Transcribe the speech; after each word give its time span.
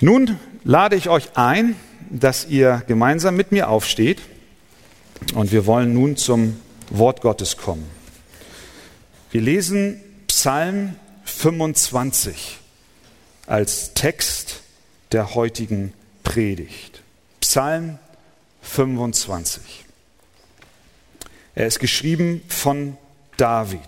Nun 0.00 0.38
lade 0.62 0.94
ich 0.94 1.08
euch 1.08 1.36
ein, 1.38 1.74
dass 2.10 2.46
ihr 2.46 2.82
gemeinsam 2.86 3.34
mit 3.34 3.50
mir 3.50 3.70
aufsteht 3.70 4.20
und 5.34 5.52
wir 5.52 5.64
wollen 5.64 5.94
nun 5.94 6.16
zum 6.16 6.60
Wort 6.90 7.22
Gottes 7.22 7.56
kommen. 7.56 7.88
Wir 9.30 9.40
lesen 9.40 10.02
Psalm 10.26 10.96
25 11.24 12.58
als 13.46 13.94
Text 13.94 14.60
der 15.12 15.34
heutigen 15.34 15.94
Predigt. 16.22 17.00
Psalm 17.40 17.98
25. 18.60 19.86
Er 21.54 21.66
ist 21.66 21.78
geschrieben 21.78 22.42
von 22.48 22.98
David. 23.38 23.80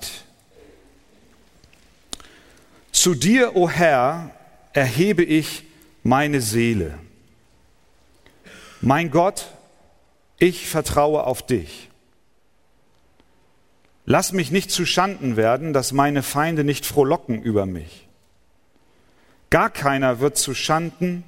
Zu 2.93 3.15
dir, 3.15 3.57
o 3.57 3.69
Herr, 3.69 4.31
erhebe 4.73 5.23
ich 5.23 5.68
meine 6.09 6.41
Seele. 6.41 6.99
Mein 8.81 9.11
Gott, 9.11 9.47
ich 10.39 10.67
vertraue 10.67 11.25
auf 11.25 11.45
dich. 11.45 11.91
Lass 14.07 14.33
mich 14.33 14.51
nicht 14.51 14.71
zu 14.71 14.87
Schanden 14.87 15.37
werden, 15.37 15.75
dass 15.75 15.93
meine 15.93 16.23
Feinde 16.23 16.65
nicht 16.65 16.87
frohlocken 16.87 17.43
über 17.43 17.67
mich. 17.67 18.09
Gar 19.51 19.69
keiner 19.69 20.21
wird 20.21 20.39
zu 20.39 20.55
Schanden, 20.55 21.25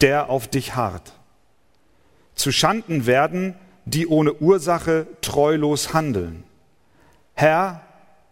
der 0.00 0.30
auf 0.30 0.48
dich 0.48 0.74
harrt. 0.74 1.12
Zu 2.34 2.52
Schanden 2.52 3.04
werden, 3.04 3.54
die 3.84 4.06
ohne 4.06 4.32
Ursache 4.32 5.06
treulos 5.20 5.92
handeln. 5.92 6.44
Herr, 7.34 7.82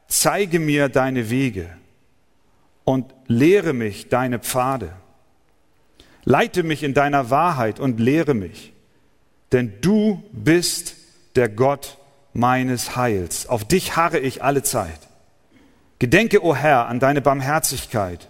zeige 0.09 0.61
mir 0.61 0.89
deine 0.89 1.29
Wege 1.29 1.69
und 2.85 3.15
lehre 3.27 3.75
mich 3.75 4.09
deine 4.09 4.39
Pfade. 4.39 4.95
Leite 6.25 6.63
mich 6.63 6.83
in 6.83 6.95
deiner 6.95 7.31
Wahrheit 7.31 7.81
und 7.81 8.01
lehre 8.01 8.35
mich, 8.35 8.73
denn 9.53 9.75
du 9.81 10.23
bist 10.33 10.97
der 11.37 11.49
Gott 11.49 11.99
meines 12.33 12.97
Heils. 12.97 13.47
Auf 13.47 13.65
dich 13.65 13.97
harre 13.97 14.19
ich 14.19 14.43
alle 14.43 14.63
Zeit. 14.63 14.99
Gedenke, 15.99 16.43
o 16.43 16.51
oh 16.51 16.55
Herr, 16.55 16.89
an 16.89 16.99
deine 16.99 17.21
Barmherzigkeit 17.21 18.29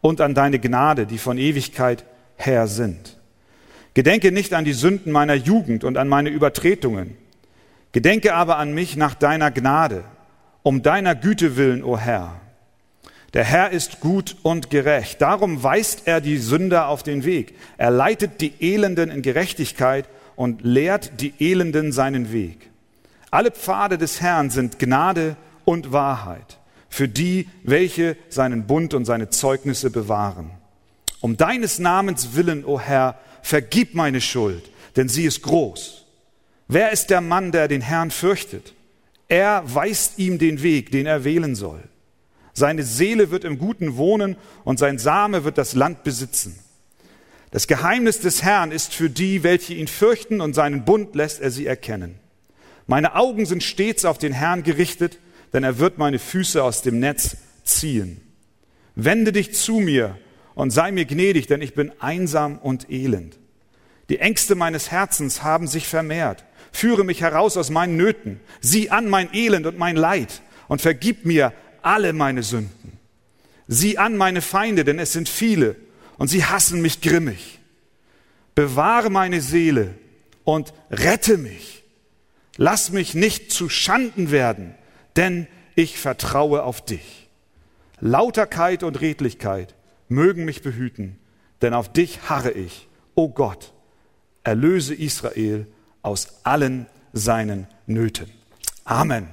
und 0.00 0.20
an 0.20 0.34
deine 0.34 0.58
Gnade, 0.58 1.06
die 1.06 1.18
von 1.18 1.38
Ewigkeit 1.38 2.04
her 2.36 2.66
sind. 2.66 3.18
Gedenke 3.94 4.32
nicht 4.32 4.54
an 4.54 4.64
die 4.64 4.72
Sünden 4.72 5.12
meiner 5.12 5.34
Jugend 5.34 5.84
und 5.84 5.96
an 5.96 6.08
meine 6.08 6.30
Übertretungen. 6.30 7.16
Gedenke 7.92 8.34
aber 8.34 8.56
an 8.58 8.72
mich 8.72 8.96
nach 8.96 9.14
deiner 9.14 9.50
Gnade, 9.50 10.04
um 10.62 10.82
deiner 10.82 11.14
Güte 11.14 11.56
willen, 11.56 11.84
o 11.84 11.92
oh 11.92 11.98
Herr. 11.98 12.40
Der 13.34 13.44
Herr 13.44 13.70
ist 13.70 14.00
gut 14.00 14.36
und 14.42 14.68
gerecht. 14.68 15.22
Darum 15.22 15.62
weist 15.62 16.02
er 16.04 16.20
die 16.20 16.36
Sünder 16.36 16.88
auf 16.88 17.02
den 17.02 17.24
Weg. 17.24 17.54
Er 17.78 17.90
leitet 17.90 18.40
die 18.40 18.52
Elenden 18.60 19.10
in 19.10 19.22
Gerechtigkeit 19.22 20.06
und 20.36 20.62
lehrt 20.62 21.20
die 21.20 21.32
Elenden 21.38 21.92
seinen 21.92 22.32
Weg. 22.32 22.70
Alle 23.30 23.50
Pfade 23.50 23.96
des 23.96 24.20
Herrn 24.20 24.50
sind 24.50 24.78
Gnade 24.78 25.36
und 25.64 25.92
Wahrheit 25.92 26.58
für 26.92 27.08
die, 27.08 27.48
welche 27.62 28.18
seinen 28.28 28.66
Bund 28.66 28.92
und 28.92 29.06
seine 29.06 29.30
Zeugnisse 29.30 29.90
bewahren. 29.90 30.50
Um 31.22 31.38
deines 31.38 31.78
Namens 31.78 32.36
willen, 32.36 32.66
o 32.66 32.78
Herr, 32.78 33.18
vergib 33.40 33.94
meine 33.94 34.20
Schuld, 34.20 34.70
denn 34.96 35.08
sie 35.08 35.24
ist 35.24 35.40
groß. 35.40 36.04
Wer 36.68 36.92
ist 36.92 37.08
der 37.08 37.22
Mann, 37.22 37.50
der 37.50 37.66
den 37.66 37.80
Herrn 37.80 38.10
fürchtet? 38.10 38.74
Er 39.28 39.62
weist 39.64 40.18
ihm 40.18 40.38
den 40.38 40.62
Weg, 40.62 40.90
den 40.90 41.06
er 41.06 41.24
wählen 41.24 41.54
soll. 41.54 41.82
Seine 42.54 42.82
Seele 42.82 43.30
wird 43.30 43.44
im 43.44 43.58
Guten 43.58 43.96
wohnen 43.96 44.36
und 44.64 44.78
sein 44.78 44.98
Same 44.98 45.44
wird 45.44 45.58
das 45.58 45.74
Land 45.74 46.04
besitzen. 46.04 46.58
Das 47.50 47.66
Geheimnis 47.66 48.20
des 48.20 48.42
Herrn 48.42 48.72
ist 48.72 48.94
für 48.94 49.10
die, 49.10 49.42
welche 49.42 49.74
ihn 49.74 49.88
fürchten, 49.88 50.40
und 50.40 50.54
seinen 50.54 50.84
Bund 50.84 51.14
lässt 51.14 51.40
er 51.40 51.50
sie 51.50 51.66
erkennen. 51.66 52.18
Meine 52.86 53.14
Augen 53.14 53.46
sind 53.46 53.62
stets 53.62 54.04
auf 54.04 54.18
den 54.18 54.32
Herrn 54.32 54.62
gerichtet, 54.62 55.18
denn 55.52 55.62
er 55.62 55.78
wird 55.78 55.98
meine 55.98 56.18
Füße 56.18 56.62
aus 56.62 56.82
dem 56.82 56.98
Netz 56.98 57.36
ziehen. 57.62 58.20
Wende 58.94 59.32
dich 59.32 59.54
zu 59.54 59.80
mir 59.80 60.18
und 60.54 60.70
sei 60.70 60.92
mir 60.92 61.04
gnädig, 61.04 61.46
denn 61.46 61.62
ich 61.62 61.74
bin 61.74 61.92
einsam 62.00 62.58
und 62.58 62.90
elend. 62.90 63.38
Die 64.08 64.18
Ängste 64.18 64.54
meines 64.54 64.90
Herzens 64.90 65.42
haben 65.42 65.66
sich 65.66 65.86
vermehrt. 65.86 66.44
Führe 66.72 67.04
mich 67.04 67.20
heraus 67.20 67.56
aus 67.56 67.70
meinen 67.70 67.96
Nöten. 67.96 68.40
Sieh 68.60 68.90
an 68.90 69.08
mein 69.08 69.32
Elend 69.34 69.66
und 69.66 69.78
mein 69.78 69.96
Leid 69.96 70.42
und 70.68 70.80
vergib 70.80 71.24
mir 71.24 71.52
alle 71.82 72.12
meine 72.12 72.42
Sünden. 72.42 72.98
Sieh 73.68 73.98
an 73.98 74.16
meine 74.16 74.42
Feinde, 74.42 74.84
denn 74.84 74.98
es 74.98 75.12
sind 75.12 75.28
viele 75.28 75.76
und 76.18 76.28
sie 76.28 76.44
hassen 76.44 76.82
mich 76.82 77.00
grimmig. 77.00 77.58
Bewahre 78.54 79.10
meine 79.10 79.40
Seele 79.40 79.94
und 80.44 80.72
rette 80.90 81.38
mich. 81.38 81.84
Lass 82.56 82.90
mich 82.90 83.14
nicht 83.14 83.50
zu 83.50 83.68
Schanden 83.68 84.30
werden, 84.30 84.74
denn 85.16 85.46
ich 85.74 85.98
vertraue 85.98 86.64
auf 86.64 86.84
dich. 86.84 87.28
Lauterkeit 88.00 88.82
und 88.82 89.00
Redlichkeit 89.00 89.74
mögen 90.08 90.44
mich 90.44 90.62
behüten, 90.62 91.18
denn 91.62 91.72
auf 91.72 91.92
dich 91.92 92.28
harre 92.28 92.50
ich, 92.50 92.88
o 93.14 93.28
Gott, 93.28 93.72
erlöse 94.44 94.94
Israel 94.94 95.66
aus 96.02 96.40
allen 96.42 96.86
seinen 97.12 97.68
Nöten. 97.86 98.30
Amen. 98.84 99.28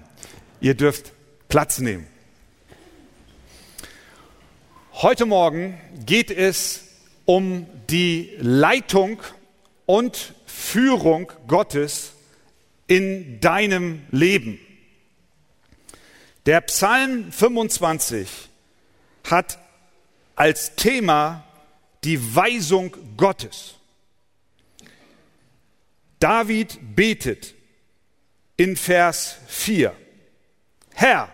Ihr 0.61 0.75
dürft 0.75 1.13
Platz 1.47 1.79
nehmen. 1.79 2.05
Heute 5.01 5.25
Morgen 5.25 5.79
geht 6.05 6.29
es 6.29 6.83
um 7.23 7.65
die 7.89 8.35
Leitung 8.37 9.21
und 9.85 10.33
Führung 10.45 11.31
Gottes 11.47 12.11
in 12.85 13.39
deinem 13.39 14.05
Leben. 14.11 14.59
Der 16.45 16.59
Psalm 16.59 17.31
25 17.31 18.27
hat 19.23 19.57
als 20.35 20.75
Thema 20.75 21.45
die 22.03 22.35
Weisung 22.35 22.93
Gottes. 23.15 23.75
David 26.19 26.77
betet 26.93 27.55
in 28.57 28.75
Vers 28.75 29.37
4, 29.47 29.95
Herr, 30.93 31.33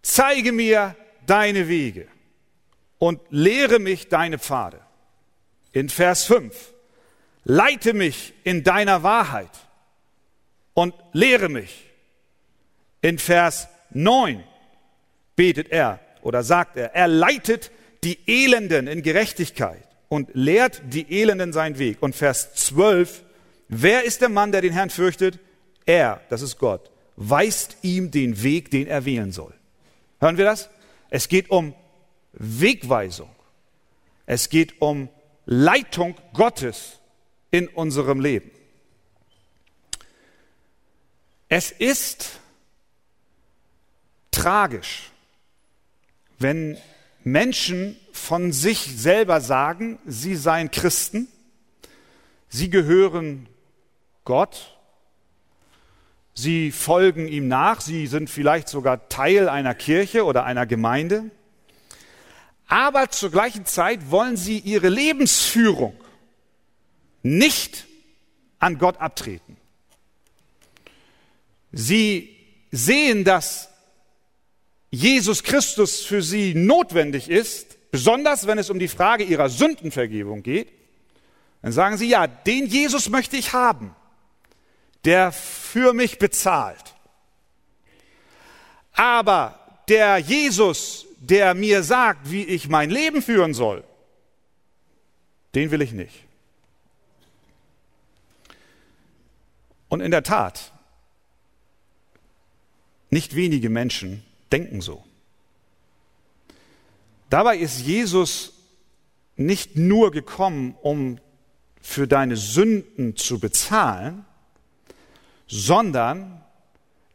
zeige 0.00 0.52
mir 0.52 0.96
deine 1.26 1.68
Wege 1.68 2.08
und 3.02 3.20
lehre 3.30 3.80
mich 3.80 4.10
deine 4.10 4.38
Pfade. 4.38 4.78
In 5.72 5.88
Vers 5.88 6.24
5, 6.26 6.54
leite 7.42 7.94
mich 7.94 8.32
in 8.44 8.62
deiner 8.62 9.02
Wahrheit 9.02 9.50
und 10.72 10.94
lehre 11.12 11.48
mich. 11.48 11.90
In 13.00 13.18
Vers 13.18 13.66
9 13.90 14.44
betet 15.34 15.72
er 15.72 15.98
oder 16.22 16.44
sagt 16.44 16.76
er, 16.76 16.94
er 16.94 17.08
leitet 17.08 17.72
die 18.04 18.20
Elenden 18.28 18.86
in 18.86 19.02
Gerechtigkeit 19.02 19.88
und 20.08 20.30
lehrt 20.34 20.80
die 20.84 21.20
Elenden 21.20 21.52
seinen 21.52 21.80
Weg. 21.80 22.00
Und 22.00 22.14
Vers 22.14 22.54
12, 22.54 23.24
wer 23.66 24.04
ist 24.04 24.20
der 24.20 24.28
Mann, 24.28 24.52
der 24.52 24.60
den 24.60 24.74
Herrn 24.74 24.90
fürchtet? 24.90 25.40
Er, 25.86 26.20
das 26.28 26.40
ist 26.40 26.56
Gott, 26.56 26.88
weist 27.16 27.78
ihm 27.82 28.12
den 28.12 28.44
Weg, 28.44 28.70
den 28.70 28.86
er 28.86 29.04
wählen 29.04 29.32
soll. 29.32 29.54
Hören 30.20 30.36
wir 30.36 30.44
das? 30.44 30.70
Es 31.10 31.26
geht 31.26 31.50
um 31.50 31.74
Wegweisung. 32.32 33.30
Es 34.26 34.48
geht 34.48 34.80
um 34.80 35.08
Leitung 35.44 36.14
Gottes 36.32 36.98
in 37.50 37.68
unserem 37.68 38.20
Leben. 38.20 38.50
Es 41.48 41.70
ist 41.70 42.40
tragisch, 44.30 45.10
wenn 46.38 46.78
Menschen 47.24 47.96
von 48.12 48.52
sich 48.52 48.78
selber 48.78 49.40
sagen, 49.40 49.98
sie 50.06 50.34
seien 50.34 50.70
Christen, 50.70 51.28
sie 52.48 52.70
gehören 52.70 53.48
Gott, 54.24 54.78
sie 56.34 56.72
folgen 56.72 57.28
ihm 57.28 57.48
nach, 57.48 57.80
sie 57.80 58.06
sind 58.06 58.30
vielleicht 58.30 58.68
sogar 58.68 59.08
Teil 59.08 59.48
einer 59.48 59.74
Kirche 59.74 60.24
oder 60.24 60.44
einer 60.44 60.66
Gemeinde, 60.66 61.30
aber 62.72 63.10
zur 63.10 63.30
gleichen 63.30 63.66
Zeit 63.66 64.10
wollen 64.10 64.38
sie 64.38 64.58
ihre 64.58 64.88
Lebensführung 64.88 65.94
nicht 67.22 67.84
an 68.60 68.78
Gott 68.78 68.96
abtreten. 68.98 69.58
Sie 71.70 72.34
sehen, 72.70 73.24
dass 73.24 73.68
Jesus 74.90 75.42
Christus 75.42 76.00
für 76.00 76.22
sie 76.22 76.54
notwendig 76.54 77.28
ist, 77.28 77.76
besonders 77.90 78.46
wenn 78.46 78.56
es 78.56 78.70
um 78.70 78.78
die 78.78 78.88
Frage 78.88 79.24
ihrer 79.24 79.50
Sündenvergebung 79.50 80.42
geht. 80.42 80.72
Dann 81.60 81.72
sagen 81.72 81.98
sie, 81.98 82.08
ja, 82.08 82.26
den 82.26 82.64
Jesus 82.64 83.10
möchte 83.10 83.36
ich 83.36 83.52
haben, 83.52 83.94
der 85.04 85.30
für 85.30 85.92
mich 85.92 86.18
bezahlt. 86.18 86.94
Aber 88.94 89.60
der 89.88 90.16
Jesus, 90.16 91.06
der 91.22 91.54
mir 91.54 91.84
sagt, 91.84 92.32
wie 92.32 92.44
ich 92.44 92.68
mein 92.68 92.90
Leben 92.90 93.22
führen 93.22 93.54
soll, 93.54 93.84
den 95.54 95.70
will 95.70 95.80
ich 95.80 95.92
nicht. 95.92 96.24
Und 99.88 100.00
in 100.00 100.10
der 100.10 100.24
Tat, 100.24 100.72
nicht 103.08 103.36
wenige 103.36 103.70
Menschen 103.70 104.24
denken 104.50 104.80
so. 104.80 105.04
Dabei 107.30 107.56
ist 107.56 107.80
Jesus 107.80 108.54
nicht 109.36 109.76
nur 109.76 110.10
gekommen, 110.10 110.74
um 110.82 111.20
für 111.80 112.08
deine 112.08 112.36
Sünden 112.36 113.16
zu 113.16 113.38
bezahlen, 113.38 114.24
sondern 115.46 116.42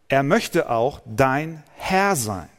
er 0.08 0.24
möchte 0.24 0.70
auch 0.70 1.02
dein 1.06 1.64
Herr 1.76 2.16
sein. 2.16 2.50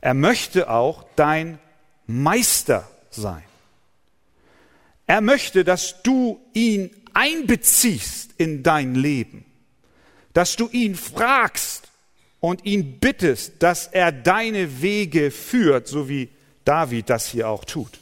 Er 0.00 0.14
möchte 0.14 0.70
auch 0.70 1.04
dein 1.16 1.58
Meister 2.06 2.88
sein. 3.10 3.42
Er 5.06 5.20
möchte, 5.20 5.64
dass 5.64 6.02
du 6.02 6.40
ihn 6.52 6.90
einbeziehst 7.14 8.32
in 8.36 8.62
dein 8.62 8.94
Leben, 8.94 9.44
dass 10.34 10.56
du 10.56 10.68
ihn 10.68 10.94
fragst 10.94 11.88
und 12.40 12.64
ihn 12.64 12.98
bittest, 13.00 13.62
dass 13.62 13.88
er 13.88 14.12
deine 14.12 14.82
Wege 14.82 15.30
führt, 15.30 15.88
so 15.88 16.08
wie 16.08 16.28
David 16.64 17.10
das 17.10 17.26
hier 17.26 17.48
auch 17.48 17.64
tut. 17.64 17.98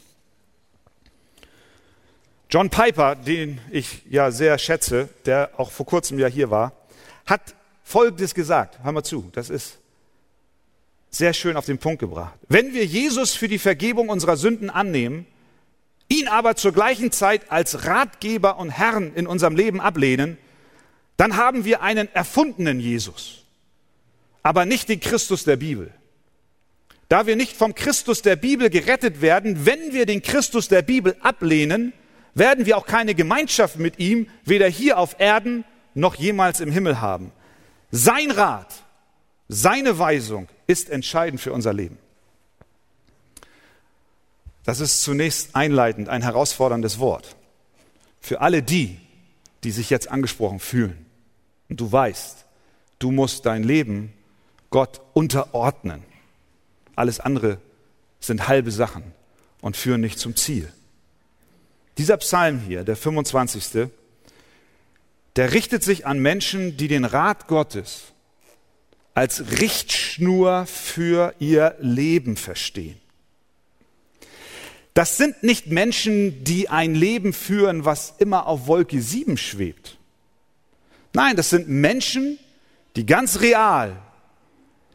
John 2.50 2.70
Piper, 2.70 3.16
den 3.16 3.60
ich 3.70 4.02
ja 4.08 4.30
sehr 4.30 4.58
schätze, 4.58 5.08
der 5.24 5.50
auch 5.56 5.70
vor 5.70 5.86
kurzem 5.86 6.18
ja 6.18 6.26
hier 6.26 6.50
war, 6.50 6.72
hat 7.24 7.54
Folgendes 7.82 8.34
gesagt. 8.34 8.78
Hör 8.82 8.92
mal 8.92 9.02
zu, 9.02 9.30
das 9.32 9.50
ist 9.50 9.78
sehr 11.16 11.32
schön 11.32 11.56
auf 11.56 11.66
den 11.66 11.78
Punkt 11.78 12.00
gebracht. 12.00 12.34
Wenn 12.48 12.74
wir 12.74 12.84
Jesus 12.84 13.34
für 13.34 13.48
die 13.48 13.58
Vergebung 13.58 14.08
unserer 14.08 14.36
Sünden 14.36 14.70
annehmen, 14.70 15.26
ihn 16.08 16.28
aber 16.28 16.56
zur 16.56 16.72
gleichen 16.72 17.12
Zeit 17.12 17.50
als 17.50 17.86
Ratgeber 17.86 18.58
und 18.58 18.70
Herrn 18.70 19.12
in 19.14 19.26
unserem 19.26 19.56
Leben 19.56 19.80
ablehnen, 19.80 20.38
dann 21.16 21.36
haben 21.36 21.64
wir 21.64 21.82
einen 21.82 22.14
erfundenen 22.14 22.78
Jesus, 22.78 23.44
aber 24.42 24.66
nicht 24.66 24.88
den 24.88 25.00
Christus 25.00 25.44
der 25.44 25.56
Bibel. 25.56 25.90
Da 27.08 27.26
wir 27.26 27.36
nicht 27.36 27.56
vom 27.56 27.74
Christus 27.74 28.22
der 28.22 28.36
Bibel 28.36 28.68
gerettet 28.68 29.20
werden, 29.20 29.64
wenn 29.64 29.92
wir 29.92 30.06
den 30.06 30.22
Christus 30.22 30.68
der 30.68 30.82
Bibel 30.82 31.16
ablehnen, 31.20 31.92
werden 32.34 32.66
wir 32.66 32.76
auch 32.76 32.86
keine 32.86 33.14
Gemeinschaft 33.14 33.78
mit 33.78 33.98
ihm, 33.98 34.28
weder 34.44 34.68
hier 34.68 34.98
auf 34.98 35.16
Erden 35.18 35.64
noch 35.94 36.16
jemals 36.16 36.60
im 36.60 36.70
Himmel 36.70 37.00
haben. 37.00 37.32
Sein 37.90 38.30
Rat, 38.30 38.85
seine 39.48 39.98
Weisung 39.98 40.48
ist 40.66 40.90
entscheidend 40.90 41.40
für 41.40 41.52
unser 41.52 41.72
Leben. 41.72 41.98
Das 44.64 44.80
ist 44.80 45.02
zunächst 45.02 45.54
einleitend 45.54 46.08
ein 46.08 46.22
herausforderndes 46.22 46.98
Wort. 46.98 47.36
Für 48.20 48.40
alle 48.40 48.62
die, 48.62 48.98
die 49.62 49.70
sich 49.70 49.90
jetzt 49.90 50.10
angesprochen 50.10 50.58
fühlen. 50.58 51.06
Und 51.68 51.80
du 51.80 51.90
weißt, 51.90 52.44
du 52.98 53.12
musst 53.12 53.46
dein 53.46 53.62
Leben 53.62 54.12
Gott 54.70 55.00
unterordnen. 55.14 56.02
Alles 56.96 57.20
andere 57.20 57.58
sind 58.18 58.48
halbe 58.48 58.72
Sachen 58.72 59.04
und 59.60 59.76
führen 59.76 60.00
nicht 60.00 60.18
zum 60.18 60.34
Ziel. 60.34 60.72
Dieser 61.98 62.16
Psalm 62.16 62.58
hier, 62.58 62.82
der 62.82 62.96
25., 62.96 63.88
der 65.36 65.52
richtet 65.52 65.84
sich 65.84 66.06
an 66.06 66.18
Menschen, 66.18 66.76
die 66.76 66.88
den 66.88 67.04
Rat 67.04 67.46
Gottes 67.46 68.12
als 69.16 69.60
Richtschnur 69.62 70.66
für 70.66 71.34
ihr 71.38 71.74
Leben 71.80 72.36
verstehen. 72.36 73.00
Das 74.92 75.16
sind 75.16 75.42
nicht 75.42 75.68
Menschen, 75.68 76.44
die 76.44 76.68
ein 76.68 76.94
Leben 76.94 77.32
führen, 77.32 77.86
was 77.86 78.12
immer 78.18 78.46
auf 78.46 78.66
Wolke 78.66 79.00
7 79.00 79.38
schwebt. 79.38 79.96
Nein, 81.14 81.34
das 81.34 81.48
sind 81.48 81.66
Menschen, 81.66 82.38
die 82.94 83.06
ganz 83.06 83.40
real 83.40 83.96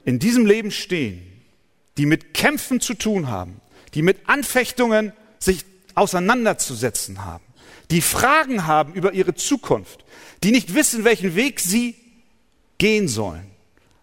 in 0.06 0.20
diesem 0.20 0.46
Leben 0.46 0.70
stehen, 0.70 1.24
die 1.98 2.06
mit 2.06 2.36
Kämpfen 2.36 2.80
zu 2.80 2.94
tun 2.94 3.28
haben, 3.28 3.60
die 3.96 4.04
mit 4.04 4.30
Anfechtungen 4.30 5.14
sich 5.40 5.66
auseinanderzusetzen 5.96 7.26
haben, 7.26 7.44
die 7.90 8.02
Fragen 8.02 8.68
haben 8.68 8.94
über 8.94 9.14
ihre 9.14 9.34
Zukunft, 9.34 10.06
die 10.44 10.52
nicht 10.52 10.76
wissen, 10.76 11.06
welchen 11.06 11.34
Weg 11.36 11.60
sie 11.60 11.96
gehen 12.78 13.08
sollen, 13.08 13.50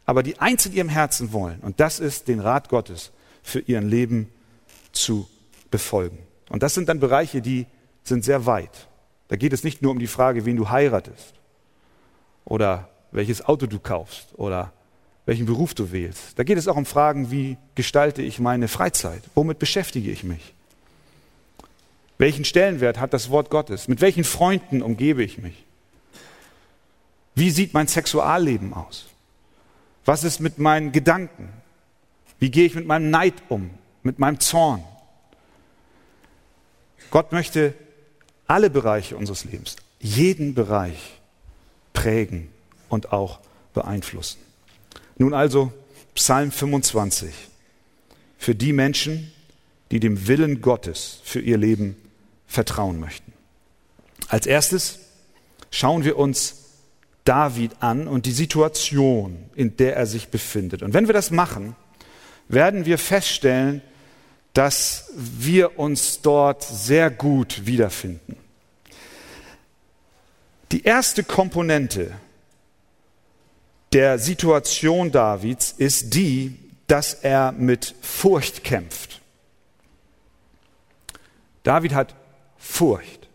aber 0.08 0.22
die 0.22 0.38
eins 0.38 0.64
in 0.64 0.72
ihrem 0.72 0.88
Herzen 0.88 1.34
wollen. 1.34 1.60
Und 1.60 1.81
das 1.81 2.00
ist 2.00 2.28
den 2.28 2.40
Rat 2.40 2.70
Gottes 2.70 3.12
für 3.43 3.60
ihr 3.60 3.82
Leben 3.82 4.32
zu 4.90 5.28
befolgen. 5.70 6.19
Und 6.49 6.62
das 6.62 6.72
sind 6.72 6.88
dann 6.88 6.99
Bereiche, 6.99 7.43
die 7.43 7.66
sind 8.05 8.25
sehr 8.25 8.46
weit. 8.46 8.88
Da 9.28 9.37
geht 9.37 9.52
es 9.52 9.64
nicht 9.64 9.82
nur 9.82 9.90
um 9.90 9.99
die 9.99 10.06
Frage, 10.06 10.46
wen 10.46 10.56
du 10.56 10.70
heiratest 10.70 11.34
oder 12.46 12.88
welches 13.12 13.44
Auto 13.44 13.66
du 13.66 13.78
kaufst 13.78 14.28
oder 14.37 14.72
welchen 15.26 15.44
Beruf 15.44 15.75
du 15.75 15.93
wählst. 15.93 16.38
Da 16.38 16.43
geht 16.43 16.56
es 16.56 16.69
auch 16.69 16.76
um 16.76 16.87
Fragen, 16.87 17.31
wie 17.31 17.58
gestalte 17.75 18.22
ich 18.22 18.38
meine 18.38 18.69
Freizeit? 18.69 19.20
Womit 19.34 19.58
beschäftige 19.58 20.10
ich 20.10 20.25
mich? 20.25 20.55
Welchen 22.16 22.46
Stellenwert 22.46 22.99
hat 22.99 23.12
das 23.12 23.28
Wort 23.28 23.50
Gottes? 23.50 23.88
Mit 23.88 24.00
welchen 24.00 24.25
Freunden 24.25 24.81
umgebe 24.81 25.22
ich 25.22 25.37
mich? 25.37 25.66
Wie 27.34 27.50
sieht 27.50 27.75
mein 27.75 27.88
Sexualleben 27.88 28.72
aus? 28.72 29.05
Was 30.08 30.25
ist 30.25 30.40
mit 30.40 30.58
meinen 30.58 30.90
Gedanken? 30.90 31.50
Wie 32.38 32.50
gehe 32.50 32.64
ich 32.64 32.75
mit 32.75 32.87
meinem 32.87 33.10
Neid 33.10 33.34
um? 33.50 33.69
Mit 34.02 34.19
meinem 34.19 34.40
Zorn? 34.40 34.82
Gott 37.10 37.31
möchte 37.32 37.75
alle 38.46 38.70
Bereiche 38.70 39.19
unseres 39.19 39.44
Lebens, 39.44 39.76
jeden 40.00 40.55
Bereich 40.55 41.20
prägen 41.93 42.49
und 42.88 43.12
auch 43.12 43.40
beeinflussen. 43.75 44.38
Nun 45.19 45.34
also 45.34 45.75
Psalm 46.14 46.52
25 46.52 47.34
für 48.38 48.55
die 48.55 48.72
Menschen, 48.72 49.31
die 49.90 50.00
dem 50.00 50.26
Willen 50.26 50.62
Gottes 50.62 51.20
für 51.22 51.40
ihr 51.40 51.58
Leben 51.58 51.96
vertrauen 52.46 52.99
möchten. 52.99 53.34
Als 54.28 54.46
erstes 54.46 55.00
schauen 55.70 56.02
wir 56.05 56.16
uns 56.16 56.68
David 57.28 57.76
an 57.80 58.08
und 58.08 58.25
die 58.25 58.32
Situation, 58.32 59.50
in 59.54 59.76
der 59.76 59.96
er 59.96 60.06
sich 60.06 60.28
befindet. 60.28 60.82
Und 60.82 60.94
wenn 60.94 61.08
wir 61.08 61.12
das 61.12 61.30
machen, 61.30 61.76
werden 62.48 62.86
wir 62.86 62.96
feststellen, 62.96 63.82
dass 64.54 65.12
wir 65.14 65.78
uns 65.78 66.22
dort 66.22 66.62
sehr 66.62 67.10
gut 67.10 67.66
wiederfinden. 67.66 68.34
Die 70.72 70.84
erste 70.84 71.22
Komponente 71.22 72.12
der 73.93 74.19
Situation 74.19 75.12
Davids 75.12 75.74
ist 75.76 76.14
die, 76.14 76.56
dass 76.86 77.12
er 77.12 77.53
mit 77.53 77.94
Furcht 78.00 78.64
kämpft. 78.64 79.20
David 81.62 81.93
hat 81.93 82.14
Furcht. 82.56 83.29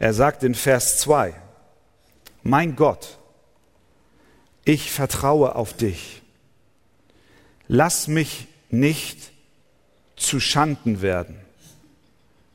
Er 0.00 0.12
sagt 0.12 0.42
in 0.42 0.56
Vers 0.56 0.98
2, 0.98 1.34
mein 2.42 2.76
Gott, 2.76 3.18
ich 4.64 4.90
vertraue 4.90 5.56
auf 5.56 5.74
dich. 5.74 6.22
Lass 7.68 8.08
mich 8.08 8.46
nicht 8.70 9.32
zu 10.16 10.40
Schanden 10.40 11.02
werden, 11.02 11.36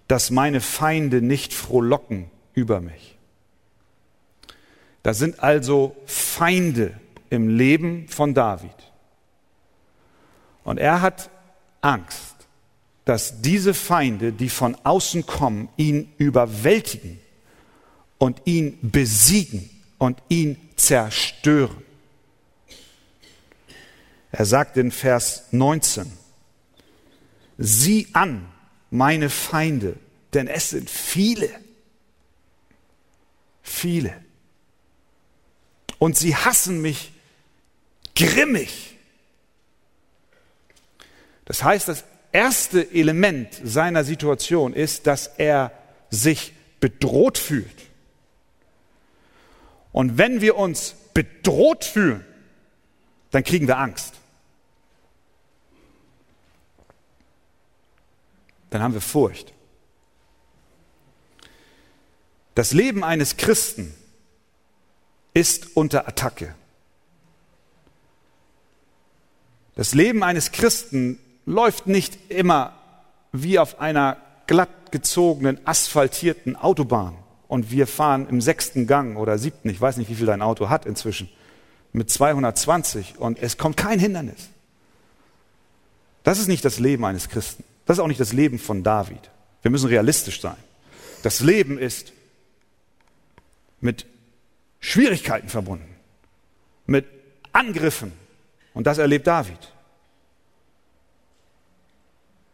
dass 0.08 0.32
meine 0.32 0.62
Feinde 0.62 1.22
nicht 1.22 1.54
frohlocken 1.54 2.30
über 2.54 2.82
mich. 2.82 3.18
Da 5.04 5.14
sind 5.14 5.42
also 5.42 5.96
Feinde 6.06 7.00
im 7.30 7.50
Leben 7.50 8.08
von 8.08 8.34
David. 8.34 8.72
Und 10.64 10.78
er 10.78 11.02
hat 11.02 11.30
Angst, 11.82 12.36
dass 13.06 13.42
diese 13.42 13.74
Feinde, 13.74 14.34
die 14.34 14.50
von 14.50 14.76
außen 14.84 15.26
kommen, 15.26 15.70
ihn 15.78 16.12
überwältigen 16.18 17.20
und 18.18 18.42
ihn 18.46 18.78
besiegen 18.82 19.70
und 19.98 20.22
ihn 20.30 20.58
zerstören. 20.76 21.84
Er 24.32 24.46
sagt 24.46 24.78
in 24.78 24.92
Vers 24.92 25.46
19, 25.52 26.12
sieh 27.58 28.08
an 28.14 28.48
meine 28.90 29.30
Feinde, 29.30 29.96
denn 30.34 30.48
es 30.48 30.70
sind 30.70 30.90
viele, 30.90 31.50
viele. 33.64 34.14
Und 35.98 36.18
sie 36.18 36.36
hassen 36.36 36.82
mich 36.82 37.12
grimmig. 38.16 38.98
Das 41.46 41.64
heißt, 41.64 41.88
das 41.88 42.04
erste 42.32 42.92
Element 42.92 43.60
seiner 43.64 44.04
Situation 44.04 44.74
ist, 44.74 45.08
dass 45.08 45.28
er 45.38 45.72
sich 46.10 46.54
bedroht 46.80 47.38
fühlt. 47.38 47.87
Und 49.98 50.20
wenn 50.20 50.42
wir 50.42 50.58
uns 50.58 50.94
bedroht 51.16 51.84
fühlen, 51.84 52.24
dann 53.32 53.44
kriegen 53.44 53.66
wir 53.68 53.80
Angst. 53.80 54.14
dann 58.70 58.84
haben 58.84 58.94
wir 58.94 59.02
Furcht. 59.02 59.54
Das 62.54 62.74
Leben 62.74 63.04
eines 63.04 63.38
Christen 63.38 63.96
ist 65.34 65.76
unter 65.76 66.08
Attacke. 66.08 66.54
Das 69.74 69.96
Leben 69.96 70.22
eines 70.22 70.52
Christen 70.52 71.18
läuft 71.48 71.88
nicht 71.88 72.30
immer 72.30 72.78
wie 73.32 73.58
auf 73.58 73.80
einer 73.80 74.18
glatt 74.46 74.92
gezogenen, 74.92 75.60
asphaltierten 75.66 76.56
Autobahn 76.56 77.18
und 77.48 77.72
wir 77.72 77.88
fahren 77.88 78.28
im 78.30 78.42
sechsten 78.42 78.88
Gang 78.88 79.18
oder 79.18 79.38
siebten, 79.38 79.70
ich 79.70 79.80
weiß 79.80 79.98
nicht, 79.98 80.10
wie 80.10 80.16
viel 80.16 80.26
dein 80.26 80.42
Auto 80.42 80.70
hat 80.70 80.86
inzwischen, 80.86 81.30
mit 81.94 82.10
220 82.10 83.18
und 83.18 83.40
es 83.40 83.58
kommt 83.58 83.78
kein 83.78 84.00
Hindernis. 84.00 84.50
Das 86.24 86.40
ist 86.40 86.48
nicht 86.48 86.66
das 86.66 86.80
Leben 86.80 87.06
eines 87.06 87.30
Christen. 87.30 87.64
Das 87.86 87.98
ist 87.98 88.04
auch 88.04 88.08
nicht 88.08 88.20
das 88.20 88.34
Leben 88.34 88.60
von 88.60 88.84
David. 88.84 89.32
Wir 89.62 89.72
müssen 89.72 89.88
realistisch 89.88 90.42
sein. 90.42 90.58
Das 91.24 91.40
Leben 91.40 91.78
ist 91.78 92.12
mit 93.80 94.06
Schwierigkeiten 94.80 95.50
verbunden, 95.50 95.96
mit 96.86 97.06
Angriffen. 97.54 98.12
Und 98.74 98.86
das 98.86 98.98
erlebt 98.98 99.26
David. 99.26 99.74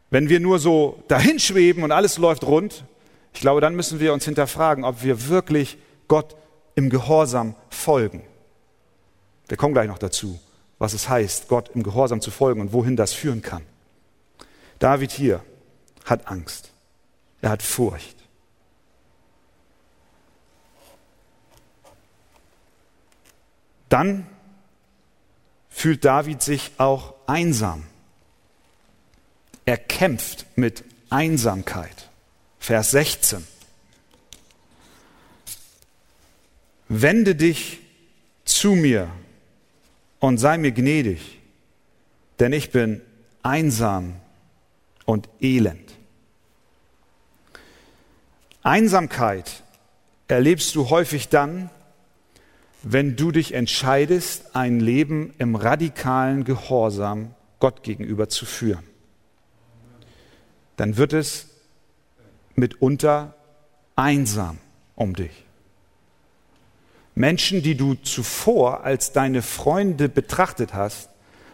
Wenn 0.09 0.29
wir 0.29 0.39
nur 0.39 0.59
so 0.59 1.03
dahinschweben 1.07 1.83
und 1.83 1.91
alles 1.91 2.17
läuft 2.17 2.43
rund, 2.43 2.85
ich 3.33 3.41
glaube, 3.41 3.61
dann 3.61 3.75
müssen 3.75 3.99
wir 3.99 4.13
uns 4.13 4.25
hinterfragen, 4.25 4.83
ob 4.83 5.03
wir 5.03 5.27
wirklich 5.27 5.77
Gott 6.07 6.35
im 6.75 6.89
Gehorsam 6.89 7.55
folgen. 7.69 8.23
Wir 9.47 9.57
kommen 9.57 9.73
gleich 9.73 9.87
noch 9.87 9.97
dazu, 9.97 10.39
was 10.79 10.93
es 10.93 11.09
heißt, 11.09 11.47
Gott 11.47 11.69
im 11.73 11.83
Gehorsam 11.83 12.21
zu 12.21 12.31
folgen 12.31 12.61
und 12.61 12.73
wohin 12.73 12.95
das 12.95 13.13
führen 13.13 13.41
kann. 13.41 13.63
David 14.79 15.11
hier 15.11 15.43
hat 16.05 16.27
Angst. 16.27 16.71
Er 17.41 17.49
hat 17.49 17.61
Furcht. 17.61 18.15
Dann 23.89 24.25
fühlt 25.69 26.03
David 26.03 26.41
sich 26.41 26.71
auch 26.77 27.13
einsam. 27.27 27.83
Er 29.65 29.77
kämpft 29.77 30.45
mit 30.55 30.83
Einsamkeit. 31.09 32.02
Vers 32.63 32.91
16. 32.91 33.45
Wende 36.87 37.35
dich 37.35 37.81
zu 38.45 38.71
mir 38.71 39.09
und 40.21 40.37
sei 40.37 40.57
mir 40.57 40.71
gnädig, 40.71 41.41
denn 42.39 42.53
ich 42.53 42.71
bin 42.71 43.01
einsam 43.41 44.15
und 45.03 45.27
elend. 45.41 45.91
Einsamkeit 48.61 49.61
erlebst 50.29 50.73
du 50.75 50.89
häufig 50.89 51.27
dann, 51.27 51.69
wenn 52.81 53.17
du 53.17 53.31
dich 53.31 53.53
entscheidest, 53.53 54.55
ein 54.55 54.79
Leben 54.79 55.33
im 55.37 55.57
radikalen 55.57 56.45
Gehorsam 56.45 57.35
Gott 57.59 57.83
gegenüber 57.83 58.29
zu 58.29 58.45
führen. 58.45 58.85
Dann 60.77 60.95
wird 60.95 61.11
es 61.11 61.52
mitunter 62.55 63.35
einsam 63.95 64.57
um 64.95 65.15
dich. 65.15 65.45
Menschen, 67.15 67.61
die 67.61 67.75
du 67.75 67.95
zuvor 67.95 68.83
als 68.83 69.11
deine 69.11 69.41
Freunde 69.41 70.09
betrachtet 70.09 70.73
hast, 70.73 71.09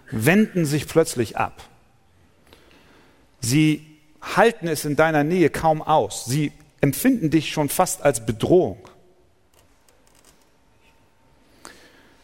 wenden 0.09 0.65
sich 0.65 0.87
plötzlich 0.87 1.37
ab. 1.37 1.61
Sie 3.41 3.85
halten 4.21 4.67
es 4.67 4.85
in 4.85 4.95
deiner 4.95 5.23
Nähe 5.23 5.49
kaum 5.49 5.81
aus. 5.81 6.25
Sie 6.25 6.51
empfinden 6.81 7.29
dich 7.29 7.51
schon 7.51 7.69
fast 7.69 8.01
als 8.01 8.25
Bedrohung. 8.25 8.77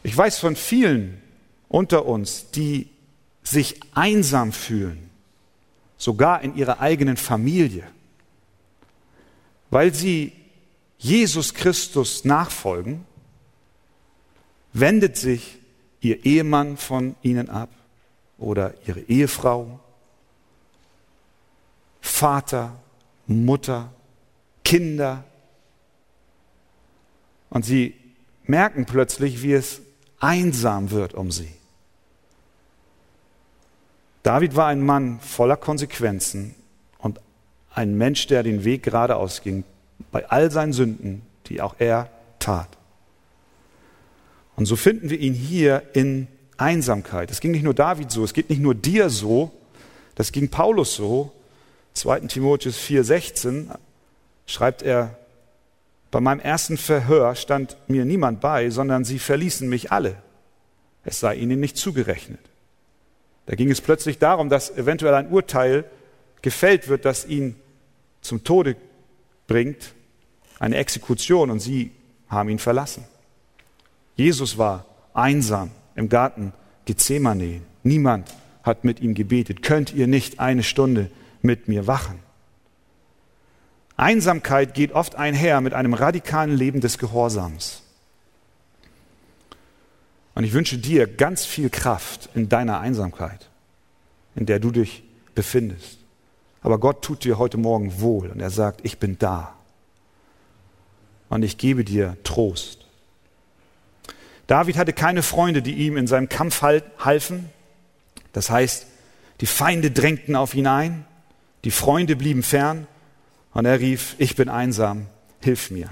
Ich 0.02 0.16
weiß 0.16 0.38
von 0.38 0.56
vielen 0.56 1.20
unter 1.68 2.06
uns, 2.06 2.50
die 2.52 2.88
sich 3.42 3.80
einsam 3.94 4.52
fühlen, 4.52 5.10
sogar 5.98 6.42
in 6.42 6.56
ihrer 6.56 6.80
eigenen 6.80 7.16
Familie, 7.16 7.84
weil 9.70 9.92
sie 9.92 10.32
Jesus 10.98 11.54
Christus 11.54 12.24
nachfolgen, 12.24 13.04
wendet 14.72 15.16
sich 15.16 15.58
ihr 16.00 16.24
Ehemann 16.24 16.76
von 16.76 17.16
ihnen 17.22 17.48
ab 17.48 17.70
oder 18.38 18.74
ihre 18.86 19.00
Ehefrau, 19.00 19.80
Vater, 22.00 22.78
Mutter, 23.26 23.92
Kinder. 24.64 25.24
Und 27.50 27.64
sie 27.64 27.94
merken 28.44 28.86
plötzlich, 28.86 29.42
wie 29.42 29.54
es 29.54 29.80
einsam 30.20 30.90
wird 30.90 31.14
um 31.14 31.30
sie. 31.30 31.52
David 34.22 34.56
war 34.56 34.66
ein 34.66 34.84
Mann 34.84 35.20
voller 35.20 35.56
Konsequenzen 35.56 36.54
ein 37.76 37.96
Mensch, 37.96 38.26
der 38.26 38.42
den 38.42 38.64
Weg 38.64 38.82
geradeaus 38.82 39.42
ging, 39.42 39.62
bei 40.10 40.28
all 40.28 40.50
seinen 40.50 40.72
Sünden, 40.72 41.22
die 41.46 41.60
auch 41.60 41.76
er 41.78 42.10
tat. 42.38 42.68
Und 44.56 44.64
so 44.64 44.76
finden 44.76 45.10
wir 45.10 45.20
ihn 45.20 45.34
hier 45.34 45.82
in 45.92 46.26
Einsamkeit. 46.56 47.30
Es 47.30 47.40
ging 47.40 47.50
nicht 47.50 47.62
nur 47.62 47.74
David 47.74 48.10
so, 48.10 48.24
es 48.24 48.32
geht 48.32 48.48
nicht 48.48 48.62
nur 48.62 48.74
dir 48.74 49.10
so, 49.10 49.52
das 50.14 50.32
ging 50.32 50.48
Paulus 50.48 50.94
so. 50.94 51.32
2. 51.92 52.20
Timotheus 52.20 52.78
4,16 52.78 53.66
schreibt 54.46 54.82
er, 54.82 55.16
bei 56.10 56.20
meinem 56.20 56.40
ersten 56.40 56.78
Verhör 56.78 57.34
stand 57.34 57.76
mir 57.88 58.06
niemand 58.06 58.40
bei, 58.40 58.70
sondern 58.70 59.04
sie 59.04 59.18
verließen 59.18 59.68
mich 59.68 59.92
alle. 59.92 60.16
Es 61.04 61.20
sei 61.20 61.34
ihnen 61.34 61.60
nicht 61.60 61.76
zugerechnet. 61.76 62.40
Da 63.44 63.54
ging 63.54 63.70
es 63.70 63.82
plötzlich 63.82 64.18
darum, 64.18 64.48
dass 64.48 64.70
eventuell 64.76 65.14
ein 65.14 65.28
Urteil 65.28 65.84
gefällt 66.40 66.88
wird, 66.88 67.04
das 67.04 67.26
ihn 67.26 67.56
zum 68.26 68.44
Tode 68.44 68.76
bringt, 69.46 69.94
eine 70.58 70.76
Exekution, 70.76 71.50
und 71.50 71.60
sie 71.60 71.92
haben 72.28 72.48
ihn 72.48 72.58
verlassen. 72.58 73.04
Jesus 74.16 74.58
war 74.58 74.86
einsam 75.14 75.70
im 75.94 76.08
Garten 76.08 76.52
Gethsemane. 76.86 77.60
Niemand 77.82 78.34
hat 78.62 78.84
mit 78.84 79.00
ihm 79.00 79.14
gebetet. 79.14 79.62
Könnt 79.62 79.92
ihr 79.94 80.06
nicht 80.06 80.40
eine 80.40 80.62
Stunde 80.62 81.10
mit 81.42 81.68
mir 81.68 81.86
wachen? 81.86 82.18
Einsamkeit 83.96 84.74
geht 84.74 84.92
oft 84.92 85.14
einher 85.14 85.60
mit 85.60 85.72
einem 85.72 85.94
radikalen 85.94 86.56
Leben 86.56 86.80
des 86.80 86.98
Gehorsams. 86.98 87.82
Und 90.34 90.44
ich 90.44 90.52
wünsche 90.52 90.76
dir 90.76 91.06
ganz 91.06 91.46
viel 91.46 91.70
Kraft 91.70 92.28
in 92.34 92.50
deiner 92.50 92.80
Einsamkeit, 92.80 93.48
in 94.34 94.44
der 94.44 94.58
du 94.60 94.70
dich 94.70 95.02
befindest. 95.34 95.98
Aber 96.62 96.78
Gott 96.78 97.02
tut 97.02 97.24
dir 97.24 97.38
heute 97.38 97.58
Morgen 97.58 98.00
wohl 98.00 98.30
und 98.30 98.40
er 98.40 98.50
sagt, 98.50 98.80
ich 98.82 98.98
bin 98.98 99.18
da. 99.18 99.54
Und 101.28 101.42
ich 101.42 101.58
gebe 101.58 101.84
dir 101.84 102.16
Trost. 102.24 102.86
David 104.46 104.76
hatte 104.76 104.92
keine 104.92 105.22
Freunde, 105.22 105.62
die 105.62 105.74
ihm 105.74 105.96
in 105.96 106.06
seinem 106.06 106.28
Kampf 106.28 106.62
halfen. 106.62 107.50
Das 108.32 108.50
heißt, 108.50 108.86
die 109.40 109.46
Feinde 109.46 109.90
drängten 109.90 110.36
auf 110.36 110.54
ihn 110.54 110.66
ein, 110.66 111.04
die 111.64 111.70
Freunde 111.70 112.16
blieben 112.16 112.42
fern 112.42 112.86
und 113.52 113.64
er 113.64 113.80
rief, 113.80 114.14
ich 114.18 114.36
bin 114.36 114.48
einsam, 114.48 115.06
hilf 115.42 115.70
mir. 115.70 115.90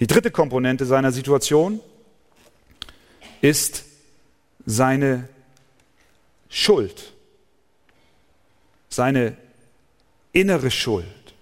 Die 0.00 0.06
dritte 0.06 0.30
Komponente 0.30 0.86
seiner 0.86 1.12
Situation 1.12 1.80
ist 3.40 3.84
seine 4.66 5.28
Schuld, 6.48 7.12
seine 8.88 9.36
innere 10.34 10.70
Schuld, 10.70 11.34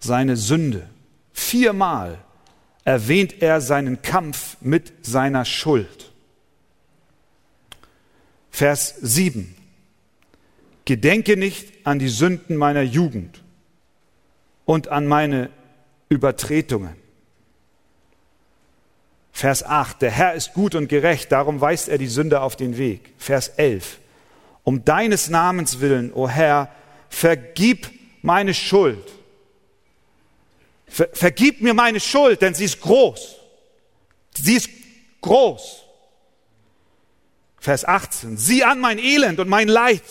seine 0.00 0.36
Sünde. 0.36 0.88
Viermal 1.34 2.18
erwähnt 2.84 3.42
er 3.42 3.60
seinen 3.60 4.00
Kampf 4.00 4.56
mit 4.60 4.92
seiner 5.02 5.44
Schuld. 5.44 6.12
Vers 8.50 8.94
7. 9.02 9.54
Gedenke 10.84 11.36
nicht 11.36 11.86
an 11.86 11.98
die 11.98 12.08
Sünden 12.08 12.56
meiner 12.56 12.82
Jugend 12.82 13.42
und 14.64 14.88
an 14.88 15.06
meine 15.06 15.50
Übertretungen. 16.08 16.94
Vers 19.32 19.64
8, 19.64 20.02
der 20.02 20.12
Herr 20.12 20.34
ist 20.34 20.54
gut 20.54 20.76
und 20.76 20.88
gerecht, 20.88 21.32
darum 21.32 21.60
weist 21.60 21.88
er 21.88 21.98
die 21.98 22.06
Sünde 22.06 22.40
auf 22.40 22.54
den 22.54 22.78
Weg. 22.78 23.12
Vers 23.18 23.48
11, 23.48 23.98
um 24.62 24.84
deines 24.84 25.28
Namens 25.28 25.80
willen, 25.80 26.12
o 26.12 26.28
Herr, 26.28 26.70
vergib 27.08 27.90
meine 28.24 28.54
Schuld. 28.54 29.12
Ver, 30.86 31.10
vergib 31.12 31.60
mir 31.60 31.74
meine 31.74 32.00
Schuld, 32.00 32.40
denn 32.40 32.54
sie 32.54 32.64
ist 32.64 32.80
groß. 32.80 33.36
Sie 34.34 34.56
ist 34.56 34.70
groß. 35.20 35.82
Vers 37.58 37.84
18, 37.84 38.38
sieh 38.38 38.64
an 38.64 38.80
mein 38.80 38.98
Elend 38.98 39.40
und 39.40 39.48
mein 39.48 39.68
Leid 39.68 40.02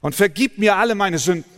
und 0.00 0.14
vergib 0.14 0.56
mir 0.56 0.76
alle 0.76 0.94
meine 0.94 1.18
Sünden. 1.18 1.50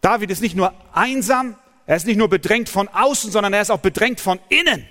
David 0.00 0.30
ist 0.30 0.40
nicht 0.40 0.56
nur 0.56 0.74
einsam, 0.92 1.56
er 1.86 1.96
ist 1.96 2.06
nicht 2.06 2.16
nur 2.16 2.28
bedrängt 2.28 2.68
von 2.68 2.88
außen, 2.88 3.30
sondern 3.30 3.52
er 3.52 3.62
ist 3.62 3.70
auch 3.70 3.80
bedrängt 3.80 4.20
von 4.20 4.40
innen. 4.48 4.84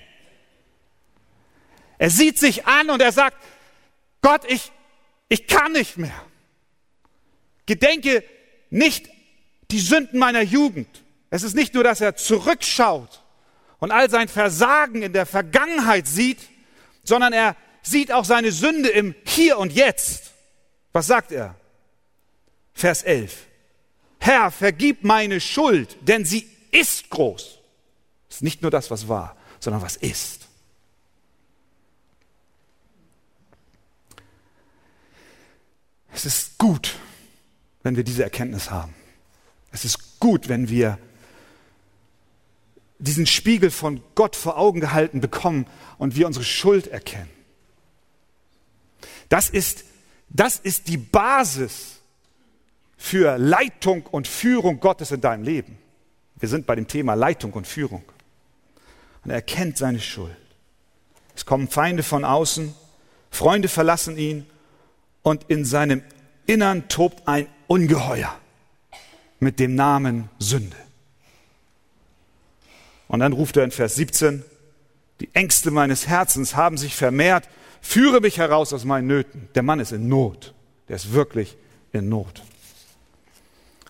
Er 1.98 2.10
sieht 2.10 2.40
sich 2.40 2.66
an 2.68 2.90
und 2.90 3.02
er 3.02 3.12
sagt, 3.12 3.36
Gott, 4.22 4.44
ich, 4.48 4.72
ich 5.28 5.48
kann 5.48 5.74
nicht 5.74 5.98
mehr. 5.98 6.22
Gedenke 7.68 8.24
nicht 8.72 9.08
die 9.70 9.80
Sünden 9.80 10.20
meiner 10.20 10.42
Jugend. 10.42 11.04
Es 11.30 11.44
ist 11.44 11.54
nicht 11.54 11.74
nur, 11.74 11.84
dass 11.84 12.02
er 12.02 12.16
zurückschaut 12.16 13.22
und 13.80 13.92
all 13.92 14.10
sein 14.10 14.28
Versagen 14.28 15.04
in 15.04 15.14
der 15.14 15.26
Vergangenheit 15.26 16.08
sieht, 16.08 16.40
sondern 17.04 17.34
er 17.34 17.56
sieht 17.84 18.12
auch 18.12 18.26
seine 18.26 18.52
Sünde 18.52 18.90
im 18.90 19.14
Hier 19.26 19.58
und 19.60 19.72
Jetzt. 19.72 20.32
Was 20.94 21.08
sagt 21.08 21.32
er? 21.32 21.56
Vers 22.74 23.04
11. 23.04 23.46
Herr, 24.20 24.52
vergib 24.52 25.04
meine 25.04 25.40
Schuld, 25.40 25.98
denn 26.02 26.26
sie 26.26 26.50
ist 26.72 27.10
groß. 27.10 27.60
Es 28.30 28.38
ist 28.38 28.42
nicht 28.42 28.62
nur 28.62 28.72
das, 28.72 28.90
was 28.92 29.08
war, 29.08 29.38
sondern 29.60 29.82
was 29.82 29.96
ist. 29.96 30.48
Es 36.14 36.26
ist 36.26 36.58
gut, 36.58 36.96
wenn 37.88 37.96
wir 37.96 38.04
diese 38.04 38.24
Erkenntnis 38.24 38.70
haben. 38.70 38.94
Es 39.72 39.86
ist 39.86 40.20
gut, 40.20 40.50
wenn 40.50 40.68
wir 40.68 41.00
diesen 43.00 43.26
Spiegel 43.26 43.72
von 43.72 44.02
Gott 44.14 44.36
vor 44.36 44.58
Augen 44.58 44.82
gehalten 44.82 45.22
bekommen 45.22 45.68
und 45.98 46.18
wir 46.18 46.28
unsere 46.28 46.44
Schuld 46.44 46.88
erkennen. 46.88 47.30
Das 49.30 49.50
ist, 49.50 49.86
das 50.28 50.60
ist 50.60 50.90
die 50.90 50.98
Basis 50.98 52.02
für 52.98 53.38
Leitung 53.38 54.06
und 54.08 54.28
Führung 54.28 54.82
Gottes 54.82 55.12
in 55.12 55.22
deinem 55.22 55.44
Leben. 55.44 55.78
Wir 56.36 56.50
sind 56.50 56.66
bei 56.66 56.76
dem 56.76 56.90
Thema 56.90 57.14
Leitung 57.14 57.54
und 57.54 57.68
Führung. 57.68 58.04
Und 59.24 59.32
er 59.32 59.38
erkennt 59.38 59.78
seine 59.78 60.02
Schuld. 60.02 60.36
Es 61.38 61.46
kommen 61.46 61.70
Feinde 61.70 62.04
von 62.04 62.26
außen, 62.26 62.76
Freunde 63.32 63.70
verlassen 63.70 64.18
ihn 64.18 64.46
und 65.22 65.46
in 65.48 65.64
seinem 65.64 66.04
Innern 66.48 66.90
tobt 66.90 67.26
ein 67.30 67.48
Ungeheuer 67.68 68.34
mit 69.40 69.60
dem 69.60 69.76
Namen 69.76 70.30
Sünde. 70.40 70.76
Und 73.08 73.20
dann 73.20 73.34
ruft 73.34 73.58
er 73.58 73.64
in 73.64 73.72
Vers 73.72 73.96
17, 73.96 74.44
die 75.20 75.34
Ängste 75.34 75.72
meines 75.72 76.08
Herzens 76.08 76.56
haben 76.56 76.78
sich 76.78 76.96
vermehrt, 76.96 77.48
führe 77.82 78.22
mich 78.22 78.38
heraus 78.38 78.74
aus 78.74 78.84
meinen 78.84 79.08
Nöten. 79.08 79.50
Der 79.56 79.64
Mann 79.64 79.80
ist 79.80 79.92
in 79.92 80.08
Not, 80.08 80.54
der 80.88 80.98
ist 80.98 81.14
wirklich 81.14 81.58
in 81.92 82.10
Not. 82.10 82.44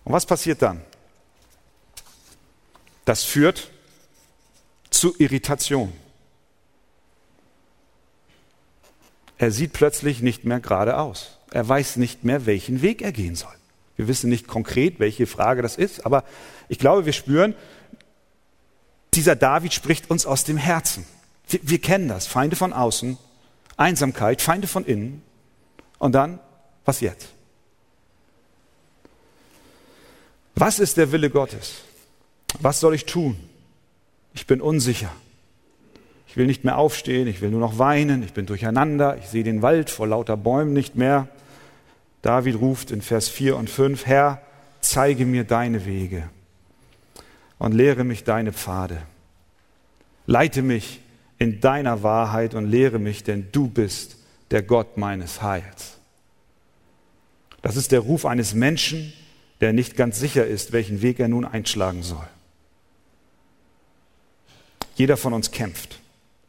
Und 0.04 0.12
was 0.12 0.24
passiert 0.24 0.62
dann? 0.62 0.80
Das 3.04 3.24
führt 3.24 3.70
zu 4.90 5.14
Irritation. 5.18 5.92
Er 9.36 9.50
sieht 9.50 9.72
plötzlich 9.72 10.20
nicht 10.20 10.44
mehr 10.44 10.60
geradeaus. 10.60 11.38
Er 11.50 11.66
weiß 11.66 11.96
nicht 11.96 12.24
mehr, 12.24 12.46
welchen 12.46 12.82
Weg 12.82 13.02
er 13.02 13.12
gehen 13.12 13.36
soll. 13.36 13.54
Wir 13.98 14.06
wissen 14.06 14.30
nicht 14.30 14.46
konkret, 14.46 15.00
welche 15.00 15.26
Frage 15.26 15.60
das 15.60 15.76
ist, 15.76 16.06
aber 16.06 16.22
ich 16.68 16.78
glaube, 16.78 17.04
wir 17.04 17.12
spüren, 17.12 17.54
dieser 19.12 19.34
David 19.34 19.74
spricht 19.74 20.08
uns 20.08 20.24
aus 20.24 20.44
dem 20.44 20.56
Herzen. 20.56 21.04
Wir, 21.48 21.58
wir 21.64 21.80
kennen 21.80 22.06
das. 22.06 22.28
Feinde 22.28 22.54
von 22.54 22.72
außen, 22.72 23.18
Einsamkeit, 23.76 24.40
Feinde 24.40 24.68
von 24.68 24.84
innen. 24.84 25.22
Und 25.98 26.12
dann, 26.12 26.38
was 26.84 27.00
jetzt? 27.00 27.28
Was 30.54 30.78
ist 30.78 30.96
der 30.96 31.10
Wille 31.10 31.28
Gottes? 31.28 31.82
Was 32.60 32.78
soll 32.78 32.94
ich 32.94 33.04
tun? 33.04 33.36
Ich 34.32 34.46
bin 34.46 34.60
unsicher. 34.60 35.10
Ich 36.28 36.36
will 36.36 36.46
nicht 36.46 36.62
mehr 36.62 36.78
aufstehen, 36.78 37.26
ich 37.26 37.40
will 37.40 37.50
nur 37.50 37.60
noch 37.60 37.78
weinen, 37.78 38.22
ich 38.22 38.32
bin 38.32 38.46
durcheinander, 38.46 39.16
ich 39.18 39.26
sehe 39.26 39.42
den 39.42 39.60
Wald 39.60 39.90
vor 39.90 40.06
lauter 40.06 40.36
Bäumen 40.36 40.72
nicht 40.72 40.94
mehr. 40.94 41.26
David 42.22 42.60
ruft 42.60 42.90
in 42.90 43.02
Vers 43.02 43.28
4 43.28 43.56
und 43.56 43.70
5, 43.70 44.06
Herr, 44.06 44.42
zeige 44.80 45.26
mir 45.26 45.44
deine 45.44 45.86
Wege 45.86 46.28
und 47.58 47.72
lehre 47.72 48.04
mich 48.04 48.24
deine 48.24 48.52
Pfade. 48.52 49.02
Leite 50.26 50.62
mich 50.62 51.00
in 51.38 51.60
deiner 51.60 52.02
Wahrheit 52.02 52.54
und 52.54 52.66
lehre 52.66 52.98
mich, 52.98 53.24
denn 53.24 53.48
du 53.52 53.68
bist 53.68 54.16
der 54.50 54.62
Gott 54.62 54.96
meines 54.96 55.42
Heils. 55.42 55.98
Das 57.62 57.76
ist 57.76 57.92
der 57.92 58.00
Ruf 58.00 58.24
eines 58.24 58.54
Menschen, 58.54 59.12
der 59.60 59.72
nicht 59.72 59.96
ganz 59.96 60.18
sicher 60.18 60.46
ist, 60.46 60.72
welchen 60.72 61.02
Weg 61.02 61.18
er 61.20 61.28
nun 61.28 61.44
einschlagen 61.44 62.02
soll. 62.02 62.26
Jeder 64.94 65.16
von 65.16 65.32
uns 65.32 65.50
kämpft 65.50 66.00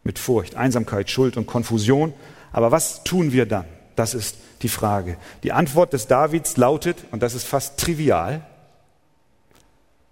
mit 0.03 0.17
Furcht, 0.17 0.55
Einsamkeit, 0.55 1.09
Schuld 1.09 1.37
und 1.37 1.45
Konfusion. 1.45 2.13
Aber 2.51 2.71
was 2.71 3.03
tun 3.03 3.31
wir 3.31 3.45
dann? 3.45 3.65
Das 3.99 4.13
ist 4.13 4.37
die 4.61 4.69
Frage. 4.69 5.17
Die 5.43 5.51
Antwort 5.51 5.91
des 5.91 6.07
Davids 6.07 6.55
lautet, 6.55 7.03
und 7.11 7.21
das 7.21 7.33
ist 7.33 7.45
fast 7.45 7.77
trivial, 7.77 8.47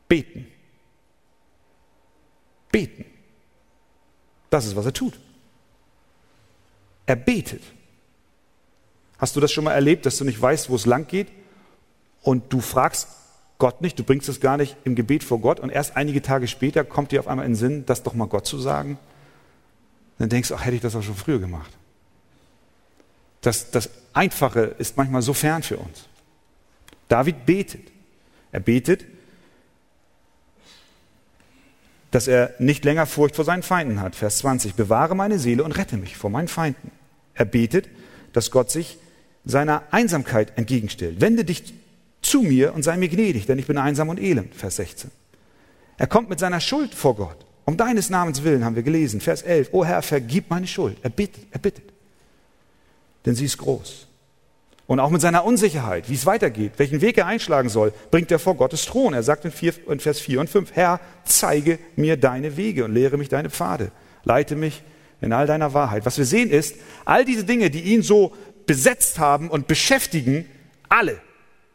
beten. 0.10 0.46
Beten. 2.70 3.06
Das 4.50 4.66
ist, 4.66 4.76
was 4.76 4.88
er 4.88 4.92
tut. 4.92 5.18
Er 7.06 7.16
betet. 7.16 7.62
Hast 9.20 9.38
du 9.38 9.40
das 9.40 9.54
schon 9.54 9.64
mal 9.64 9.72
erlebt, 9.72 10.06
dass 10.06 10.18
du 10.18 10.26
nicht 10.26 10.42
weißt, 10.42 10.70
wo 10.70 10.76
es 10.76 10.86
lang 10.86 11.08
geht 11.08 11.30
und 12.24 12.52
du 12.52 12.60
fragst 12.60 13.08
Gott 13.58 13.80
nicht, 13.80 13.98
du 13.98 14.04
bringst 14.04 14.28
es 14.28 14.42
gar 14.42 14.58
nicht 14.58 14.76
im 14.84 14.96
Gebet 14.96 15.24
vor 15.24 15.40
Gott 15.40 15.62
und 15.62 15.70
erst 15.70 15.96
einige 15.96 16.22
Tage 16.22 16.50
später 16.50 16.84
kommt 16.84 17.14
dir 17.14 17.22
auf 17.22 17.30
einmal 17.30 17.46
in 17.46 17.54
den 17.54 17.58
Sinn, 17.58 17.86
das 17.86 18.04
doch 18.04 18.16
mal 18.16 18.28
Gott 18.28 18.46
zu 18.46 18.60
sagen? 18.60 19.00
Dann 20.18 20.28
denkst 20.28 20.50
du, 20.50 20.56
ach, 20.56 20.66
hätte 20.66 20.76
ich 20.76 20.82
das 20.82 20.94
auch 20.94 21.04
schon 21.04 21.16
früher 21.16 21.40
gemacht. 21.40 21.72
Das, 23.48 23.72
das 23.72 23.90
Einfache 24.12 24.76
ist 24.78 24.98
manchmal 24.98 25.22
so 25.22 25.34
fern 25.34 25.64
für 25.64 25.78
uns. 25.78 26.10
David 27.08 27.46
betet. 27.46 27.88
Er 28.52 28.60
betet, 28.60 29.06
dass 32.12 32.28
er 32.28 32.54
nicht 32.60 32.84
länger 32.84 33.06
Furcht 33.06 33.38
vor 33.38 33.46
seinen 33.46 33.64
Feinden 33.64 34.02
hat. 34.02 34.18
Vers 34.18 34.40
20. 34.40 34.74
Bewahre 34.74 35.16
meine 35.16 35.40
Seele 35.40 35.64
und 35.64 35.72
rette 35.72 35.96
mich 35.96 36.18
vor 36.18 36.30
meinen 36.30 36.50
Feinden. 36.50 36.92
Er 37.36 37.46
betet, 37.46 37.88
dass 38.34 38.52
Gott 38.52 38.70
sich 38.70 38.98
seiner 39.46 39.84
Einsamkeit 39.92 40.58
entgegenstellt. 40.58 41.22
Wende 41.22 41.46
dich 41.46 41.74
zu 42.22 42.42
mir 42.42 42.74
und 42.74 42.84
sei 42.84 42.98
mir 42.98 43.08
gnädig, 43.08 43.46
denn 43.46 43.60
ich 43.60 43.68
bin 43.68 43.78
einsam 43.78 44.10
und 44.10 44.20
elend. 44.20 44.56
Vers 44.56 44.76
16. 44.76 45.10
Er 45.98 46.08
kommt 46.08 46.28
mit 46.28 46.40
seiner 46.40 46.60
Schuld 46.60 46.94
vor 46.94 47.16
Gott. 47.16 47.46
Um 47.64 47.78
deines 47.78 48.10
Namens 48.10 48.44
willen 48.44 48.66
haben 48.66 48.76
wir 48.76 48.84
gelesen. 48.84 49.22
Vers 49.22 49.42
11. 49.42 49.70
O 49.72 49.86
Herr, 49.86 50.02
vergib 50.02 50.50
meine 50.50 50.68
Schuld. 50.68 50.98
Er 51.02 51.12
bittet, 51.12 51.46
er 51.52 51.60
bittet. 51.60 51.97
Denn 53.28 53.36
sie 53.36 53.44
ist 53.44 53.58
groß. 53.58 54.08
Und 54.88 55.02
auch 55.02 55.10
mit 55.10 55.20
seiner 55.20 55.44
Unsicherheit, 55.44 56.10
wie 56.10 56.14
es 56.14 56.26
weitergeht, 56.26 56.72
welchen 56.78 57.02
Weg 57.02 57.18
er 57.18 57.26
einschlagen 57.26 57.68
soll, 57.68 57.92
bringt 58.10 58.32
er 58.32 58.40
vor 58.40 58.56
Gottes 58.56 58.86
Thron. 58.86 59.14
Er 59.14 59.22
sagt 59.22 59.44
in, 59.44 59.52
vier, 59.52 59.74
in 59.90 60.00
Vers 60.00 60.22
4 60.22 60.40
und 60.40 60.50
5, 60.50 60.72
Herr, 60.74 61.02
zeige 61.26 61.78
mir 61.98 62.16
deine 62.16 62.56
Wege 62.56 62.86
und 62.86 62.94
lehre 62.94 63.18
mich 63.18 63.28
deine 63.28 63.50
Pfade. 63.50 63.92
Leite 64.24 64.56
mich 64.56 64.82
in 65.20 65.34
all 65.34 65.46
deiner 65.46 65.74
Wahrheit. 65.74 66.06
Was 66.06 66.18
wir 66.18 66.24
sehen 66.24 66.50
ist, 66.50 66.78
all 67.04 67.26
diese 67.26 67.44
Dinge, 67.44 67.70
die 67.70 67.82
ihn 67.82 68.02
so 68.02 68.34
besetzt 68.66 69.20
haben 69.20 69.50
und 69.50 69.68
beschäftigen, 69.68 70.46
alle, 70.88 71.20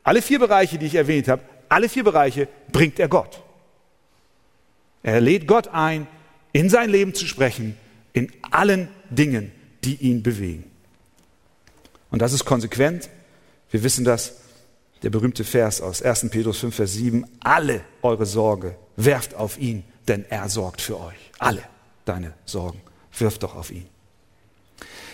alle 0.05 0.23
vier 0.23 0.38
Bereiche, 0.38 0.79
die 0.79 0.87
ich 0.87 0.95
erwähnt 0.95 1.29
habe, 1.29 1.43
alle 1.69 1.91
vier 1.91 2.05
Bereiche 2.05 2.49
bringt 2.73 2.99
er 2.99 3.09
Gott. 3.09 3.43
Er 5.03 5.21
lädt 5.21 5.47
Gott 5.47 5.69
ein, 5.69 6.07
in 6.55 6.71
sein 6.71 6.88
Leben 6.88 7.12
zu 7.12 7.27
sprechen, 7.27 7.77
in 8.15 8.33
allen 8.51 8.88
Dingen, 9.11 9.53
die 9.85 9.97
ihn 9.97 10.23
bewegen. 10.23 10.72
Und 12.12 12.20
das 12.20 12.33
ist 12.33 12.44
konsequent. 12.44 13.09
Wir 13.70 13.83
wissen 13.83 14.05
das, 14.05 14.35
der 15.03 15.11
berühmte 15.11 15.44
Vers 15.44 15.81
aus 15.81 16.03
1. 16.03 16.29
Petrus 16.31 16.59
5, 16.59 16.77
Vers 16.77 16.92
7. 16.92 17.27
Alle 17.40 17.81
eure 18.03 18.27
Sorge 18.27 18.77
werft 18.96 19.35
auf 19.35 19.59
ihn, 19.59 19.83
denn 20.07 20.25
er 20.29 20.48
sorgt 20.48 20.83
für 20.83 21.01
euch. 21.01 21.16
Alle 21.38 21.62
deine 22.05 22.35
Sorgen 22.44 22.81
wirft 23.18 23.42
doch 23.42 23.57
auf 23.57 23.70
ihn. 23.70 23.88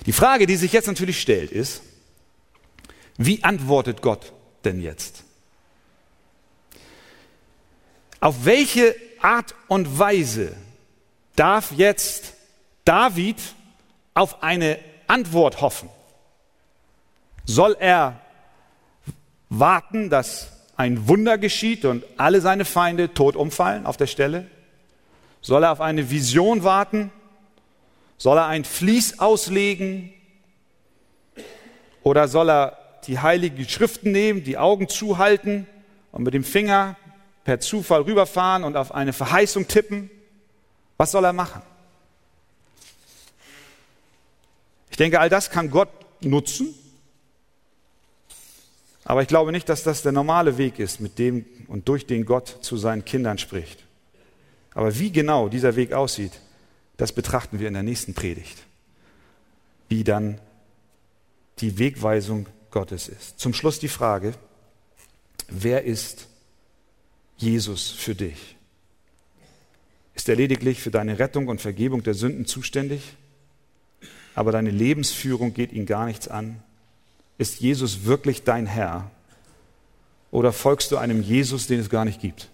Die 0.07 0.13
Frage, 0.13 0.47
die 0.47 0.57
sich 0.57 0.73
jetzt 0.73 0.89
natürlich 0.89 1.21
stellt, 1.21 1.53
ist, 1.53 1.83
wie 3.17 3.43
antwortet 3.45 4.03
Gott 4.03 4.33
denn 4.65 4.81
jetzt? 4.81 5.23
Auf 8.21 8.45
welche 8.45 8.97
Art 9.21 9.55
und 9.69 9.99
Weise 9.99 10.57
darf 11.37 11.73
jetzt 11.73 12.35
David 12.85 13.37
auf 14.15 14.43
eine 14.43 14.79
Antwort 15.07 15.61
hoffen? 15.61 15.89
Soll 17.49 17.79
er 17.81 18.21
warten, 19.49 20.11
dass 20.11 20.53
ein 20.77 21.09
Wunder 21.09 21.39
geschieht 21.39 21.87
und 21.87 22.05
alle 22.19 22.43
seine 22.43 22.67
Feinde 22.67 23.15
tot 23.15 23.37
umfallen 23.37 23.87
auf 23.87 23.97
der 23.97 24.07
Stelle? 24.07 24.51
Soll 25.41 25.63
er 25.63 25.73
auf 25.73 25.81
eine 25.81 26.11
Vision 26.11 26.63
warten? 26.63 27.11
Soll 28.19 28.37
er 28.37 28.49
ein 28.49 28.67
Vlies 28.67 29.19
auslegen? 29.19 30.13
Oder 32.03 32.29
soll 32.29 32.51
er 32.51 32.79
die 33.07 33.19
heiligen 33.19 33.67
Schriften 33.67 34.13
nehmen, 34.13 34.45
die 34.45 34.59
Augen 34.59 34.91
zuhalten 34.91 35.67
und 36.13 36.25
mit 36.25 36.35
dem 36.35 36.45
Finger 36.45 36.97
per 37.45 37.61
Zufall 37.61 38.03
rüberfahren 38.03 38.63
und 38.63 38.77
auf 38.77 38.93
eine 38.93 39.15
Verheißung 39.15 39.69
tippen? 39.69 40.11
Was 40.99 41.13
soll 41.13 41.25
er 41.25 41.33
machen? 41.33 41.63
Ich 44.91 44.99
denke, 44.99 45.19
all 45.19 45.31
das 45.31 45.49
kann 45.49 45.71
Gott 45.71 45.89
nutzen, 46.21 46.75
aber 49.09 49.23
ich 49.23 49.29
glaube 49.29 49.53
nicht, 49.53 49.71
dass 49.71 49.83
das 49.83 50.03
der 50.03 50.13
normale 50.13 50.59
Weg 50.59 50.79
ist, 50.79 51.01
mit 51.01 51.19
dem 51.19 51.47
und 51.67 51.89
durch 51.89 52.05
den 52.05 52.27
Gott 52.27 52.59
zu 52.61 52.77
seinen 52.77 53.07
Kindern 53.07 53.39
spricht. 53.39 53.87
Aber 54.75 54.99
wie 54.99 55.11
genau 55.11 55.49
dieser 55.49 55.77
Weg 55.77 55.95
aussieht, 55.95 56.33
das 56.99 57.13
betrachten 57.13 57.59
wir 57.59 57.69
in 57.69 57.75
der 57.75 57.83
nächsten 57.83 58.13
Predigt. 58.13 58.59
Wie 59.89 60.05
dann 60.05 60.39
die 61.61 61.79
Wegweisung 61.79 62.49
Gottes 62.71 63.09
ist. 63.09 63.41
Zum 63.41 63.55
Schluss 63.55 63.79
die 63.79 63.89
Frage, 63.89 64.35
wer 65.49 65.85
ist 65.85 66.29
Jesus 67.39 67.91
für 67.91 68.15
dich? 68.15 68.57
Ist 70.15 70.29
er 70.29 70.37
lediglich 70.37 70.83
für 70.83 70.91
deine 70.91 71.19
Rettung 71.19 71.49
und 71.49 71.63
Vergebung 71.63 72.03
der 72.03 72.13
Sünden 72.13 72.45
zuständig, 72.45 73.15
aber 74.35 74.53
deine 74.53 74.71
Lebensführung 74.71 75.55
geht 75.55 75.73
ihn 75.73 75.87
gar 75.87 76.05
nichts 76.05 76.29
an? 76.29 76.63
Ist 77.39 77.61
Jesus 77.61 78.05
wirklich 78.05 78.43
dein 78.43 78.67
Herr? 78.67 79.11
Oder 80.31 80.53
folgst 80.53 80.91
du 80.91 80.97
einem 80.99 81.23
Jesus, 81.23 81.67
den 81.69 81.81
es 81.81 81.89
gar 81.89 82.05
nicht 82.05 82.21
gibt? 82.21 82.49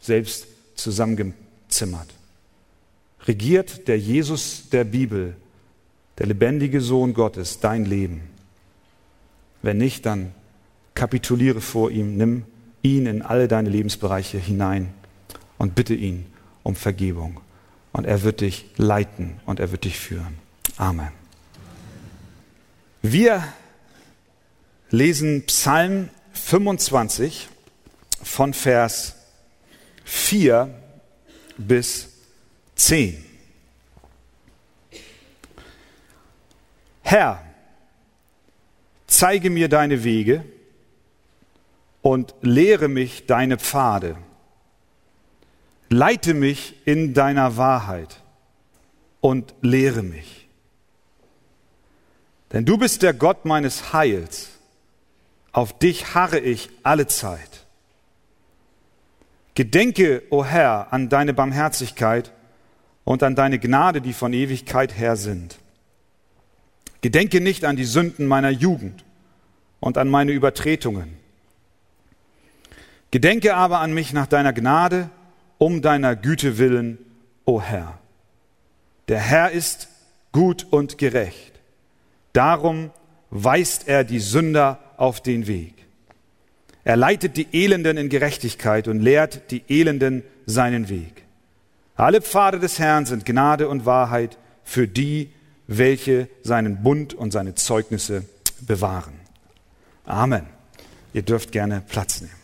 Selbst 0.00 0.46
zusammengezimmert. 0.74 2.08
Regiert 3.24 3.88
der 3.88 3.98
Jesus 3.98 4.68
der 4.70 4.84
Bibel, 4.84 5.36
der 6.18 6.26
lebendige 6.26 6.80
Sohn 6.80 7.14
Gottes, 7.14 7.60
dein 7.60 7.84
Leben? 7.84 8.22
Wenn 9.62 9.78
nicht, 9.78 10.04
dann 10.04 10.32
kapituliere 10.94 11.60
vor 11.60 11.90
ihm, 11.90 12.16
nimm 12.16 12.44
ihn 12.82 13.06
in 13.06 13.22
alle 13.22 13.48
deine 13.48 13.68
Lebensbereiche 13.68 14.38
hinein 14.38 14.92
und 15.58 15.74
bitte 15.74 15.94
ihn 15.94 16.26
um 16.62 16.76
Vergebung. 16.76 17.40
Und 17.92 18.04
er 18.04 18.22
wird 18.22 18.42
dich 18.42 18.66
leiten 18.76 19.40
und 19.46 19.58
er 19.58 19.72
wird 19.72 19.84
dich 19.84 19.98
führen. 19.98 20.38
Amen. 20.76 21.08
Wir 23.02 23.42
lesen 24.90 25.44
Psalm 25.46 26.10
25 26.32 27.48
von 28.22 28.54
Vers 28.54 29.16
4 30.04 30.72
bis 31.56 32.08
10. 32.76 33.24
Herr, 37.02 37.44
zeige 39.06 39.50
mir 39.50 39.68
deine 39.68 40.04
Wege 40.04 40.44
und 42.02 42.34
lehre 42.40 42.88
mich 42.88 43.26
deine 43.26 43.58
Pfade. 43.58 44.16
Leite 45.88 46.34
mich 46.34 46.74
in 46.84 47.14
deiner 47.14 47.56
Wahrheit 47.56 48.20
und 49.20 49.54
lehre 49.60 50.02
mich. 50.02 50.48
Denn 52.52 52.64
du 52.64 52.76
bist 52.76 53.02
der 53.02 53.14
Gott 53.14 53.44
meines 53.44 53.92
Heils 53.92 54.55
auf 55.56 55.78
dich 55.78 56.14
harre 56.14 56.38
ich 56.38 56.68
alle 56.82 57.06
Zeit. 57.06 57.64
Gedenke, 59.54 60.22
o 60.28 60.40
oh 60.40 60.44
Herr, 60.44 60.92
an 60.92 61.08
deine 61.08 61.32
Barmherzigkeit 61.32 62.30
und 63.04 63.22
an 63.22 63.34
deine 63.34 63.58
Gnade, 63.58 64.02
die 64.02 64.12
von 64.12 64.34
Ewigkeit 64.34 64.98
her 64.98 65.16
sind. 65.16 65.56
Gedenke 67.00 67.40
nicht 67.40 67.64
an 67.64 67.76
die 67.76 67.86
Sünden 67.86 68.26
meiner 68.26 68.50
Jugend 68.50 69.06
und 69.80 69.96
an 69.96 70.10
meine 70.10 70.32
Übertretungen. 70.32 71.16
Gedenke 73.10 73.54
aber 73.54 73.80
an 73.80 73.94
mich 73.94 74.12
nach 74.12 74.26
deiner 74.26 74.52
Gnade, 74.52 75.08
um 75.56 75.80
deiner 75.80 76.16
Güte 76.16 76.58
willen, 76.58 76.98
o 77.46 77.52
oh 77.52 77.62
Herr. 77.62 77.98
Der 79.08 79.20
Herr 79.20 79.52
ist 79.52 79.88
gut 80.32 80.66
und 80.68 80.98
gerecht. 80.98 81.52
Darum 82.34 82.90
weist 83.30 83.88
er 83.88 84.04
die 84.04 84.20
Sünder 84.20 84.80
auf 84.96 85.22
den 85.22 85.46
Weg. 85.46 85.74
Er 86.84 86.96
leitet 86.96 87.36
die 87.36 87.48
Elenden 87.52 87.96
in 87.96 88.08
Gerechtigkeit 88.08 88.86
und 88.86 89.00
lehrt 89.00 89.50
die 89.50 89.62
Elenden 89.68 90.22
seinen 90.46 90.88
Weg. 90.88 91.24
Alle 91.96 92.20
Pfade 92.20 92.60
des 92.60 92.78
Herrn 92.78 93.06
sind 93.06 93.24
Gnade 93.24 93.68
und 93.68 93.86
Wahrheit 93.86 94.38
für 94.62 94.86
die, 94.86 95.30
welche 95.66 96.28
seinen 96.42 96.82
Bund 96.82 97.14
und 97.14 97.32
seine 97.32 97.54
Zeugnisse 97.54 98.24
bewahren. 98.60 99.14
Amen. 100.04 100.46
Ihr 101.12 101.22
dürft 101.22 101.50
gerne 101.50 101.82
Platz 101.88 102.20
nehmen. 102.20 102.34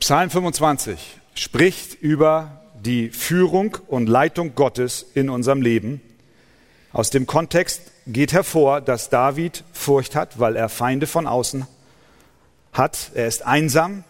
Psalm 0.00 0.28
25 0.28 1.20
spricht 1.34 1.94
über 2.02 2.62
die 2.82 3.10
Führung 3.10 3.78
und 3.86 4.08
Leitung 4.08 4.54
Gottes 4.54 5.06
in 5.14 5.30
unserem 5.30 5.62
Leben. 5.62 6.00
Aus 6.94 7.10
dem 7.10 7.26
Kontext 7.26 7.82
geht 8.06 8.32
hervor, 8.32 8.80
dass 8.80 9.10
David 9.10 9.64
Furcht 9.72 10.14
hat, 10.14 10.38
weil 10.38 10.54
er 10.54 10.68
Feinde 10.68 11.08
von 11.08 11.26
außen 11.26 11.66
hat. 12.72 13.10
Er 13.14 13.26
ist 13.26 13.44
einsam, 13.44 14.04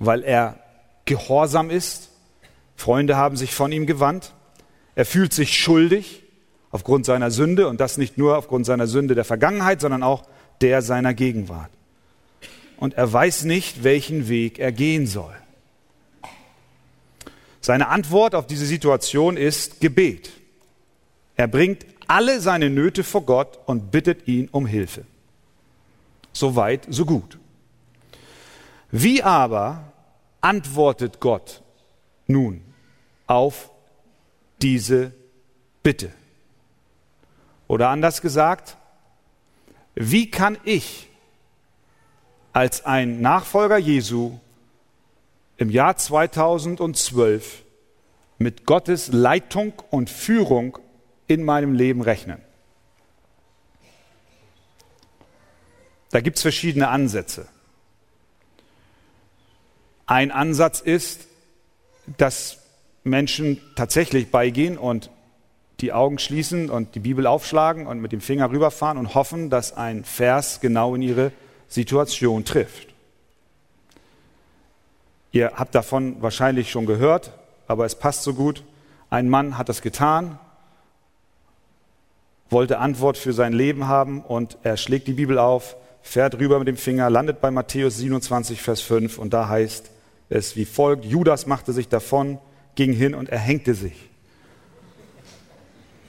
weil 0.00 0.24
er 0.24 0.58
gehorsam 1.04 1.70
ist. 1.70 2.08
Freunde 2.74 3.16
haben 3.16 3.36
sich 3.36 3.54
von 3.54 3.70
ihm 3.70 3.86
gewandt. 3.86 4.32
Er 4.96 5.06
fühlt 5.06 5.32
sich 5.32 5.56
schuldig 5.56 6.24
aufgrund 6.72 7.06
seiner 7.06 7.30
Sünde 7.30 7.68
und 7.68 7.80
das 7.80 7.98
nicht 7.98 8.18
nur 8.18 8.36
aufgrund 8.36 8.66
seiner 8.66 8.88
Sünde 8.88 9.14
der 9.14 9.24
Vergangenheit, 9.24 9.80
sondern 9.80 10.02
auch 10.02 10.24
der 10.60 10.82
seiner 10.82 11.14
Gegenwart. 11.14 11.70
Und 12.78 12.94
er 12.94 13.12
weiß 13.12 13.44
nicht, 13.44 13.84
welchen 13.84 14.28
Weg 14.28 14.58
er 14.58 14.72
gehen 14.72 15.06
soll. 15.06 15.36
Seine 17.60 17.86
Antwort 17.90 18.34
auf 18.34 18.48
diese 18.48 18.66
Situation 18.66 19.36
ist 19.36 19.80
Gebet. 19.80 20.32
Er 21.36 21.46
bringt 21.46 21.91
alle 22.12 22.42
seine 22.42 22.68
Nöte 22.68 23.04
vor 23.04 23.22
Gott 23.22 23.58
und 23.64 23.90
bittet 23.90 24.28
ihn 24.28 24.50
um 24.50 24.66
Hilfe. 24.66 25.06
So 26.34 26.56
weit, 26.56 26.86
so 26.90 27.06
gut. 27.06 27.38
Wie 28.90 29.22
aber 29.22 29.90
antwortet 30.42 31.20
Gott 31.20 31.62
nun 32.26 32.60
auf 33.26 33.70
diese 34.60 35.14
Bitte? 35.82 36.12
Oder 37.66 37.88
anders 37.88 38.20
gesagt, 38.20 38.76
wie 39.94 40.30
kann 40.30 40.58
ich 40.64 41.08
als 42.52 42.84
ein 42.84 43.22
Nachfolger 43.22 43.78
Jesu 43.78 44.38
im 45.56 45.70
Jahr 45.70 45.96
2012 45.96 47.64
mit 48.36 48.66
Gottes 48.66 49.08
Leitung 49.08 49.72
und 49.88 50.10
Führung 50.10 50.76
in 51.26 51.44
meinem 51.44 51.74
Leben 51.74 52.02
rechnen. 52.02 52.40
Da 56.10 56.20
gibt 56.20 56.36
es 56.36 56.42
verschiedene 56.42 56.88
Ansätze. 56.88 57.48
Ein 60.06 60.30
Ansatz 60.30 60.80
ist, 60.80 61.26
dass 62.18 62.58
Menschen 63.02 63.60
tatsächlich 63.76 64.30
beigehen 64.30 64.76
und 64.76 65.10
die 65.80 65.92
Augen 65.92 66.18
schließen 66.18 66.70
und 66.70 66.94
die 66.94 67.00
Bibel 67.00 67.26
aufschlagen 67.26 67.86
und 67.86 68.00
mit 68.00 68.12
dem 68.12 68.20
Finger 68.20 68.50
rüberfahren 68.50 68.98
und 68.98 69.14
hoffen, 69.14 69.50
dass 69.50 69.76
ein 69.76 70.04
Vers 70.04 70.60
genau 70.60 70.94
in 70.94 71.02
ihre 71.02 71.32
Situation 71.66 72.44
trifft. 72.44 72.88
Ihr 75.32 75.52
habt 75.54 75.74
davon 75.74 76.20
wahrscheinlich 76.20 76.70
schon 76.70 76.84
gehört, 76.84 77.32
aber 77.66 77.86
es 77.86 77.94
passt 77.94 78.22
so 78.22 78.34
gut. 78.34 78.62
Ein 79.08 79.30
Mann 79.30 79.56
hat 79.56 79.68
das 79.70 79.80
getan 79.80 80.38
wollte 82.52 82.78
Antwort 82.78 83.16
für 83.16 83.32
sein 83.32 83.52
Leben 83.52 83.88
haben 83.88 84.22
und 84.22 84.58
er 84.62 84.76
schlägt 84.76 85.08
die 85.08 85.14
Bibel 85.14 85.38
auf, 85.38 85.76
fährt 86.02 86.38
rüber 86.38 86.58
mit 86.58 86.68
dem 86.68 86.76
Finger, 86.76 87.10
landet 87.10 87.40
bei 87.40 87.50
Matthäus 87.50 87.96
27, 87.98 88.60
Vers 88.60 88.80
5 88.82 89.18
und 89.18 89.32
da 89.32 89.48
heißt 89.48 89.90
es 90.28 90.56
wie 90.56 90.64
folgt, 90.64 91.04
Judas 91.04 91.46
machte 91.46 91.72
sich 91.72 91.88
davon, 91.88 92.38
ging 92.74 92.92
hin 92.92 93.14
und 93.14 93.28
erhängte 93.28 93.74
sich. 93.74 94.10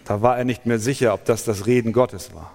Da 0.06 0.22
war 0.22 0.38
er 0.38 0.46
nicht 0.46 0.66
mehr 0.66 0.80
sicher, 0.80 1.14
ob 1.14 1.26
das 1.26 1.44
das 1.44 1.66
Reden 1.66 1.94
Gottes 1.94 2.34
war. 2.34 2.54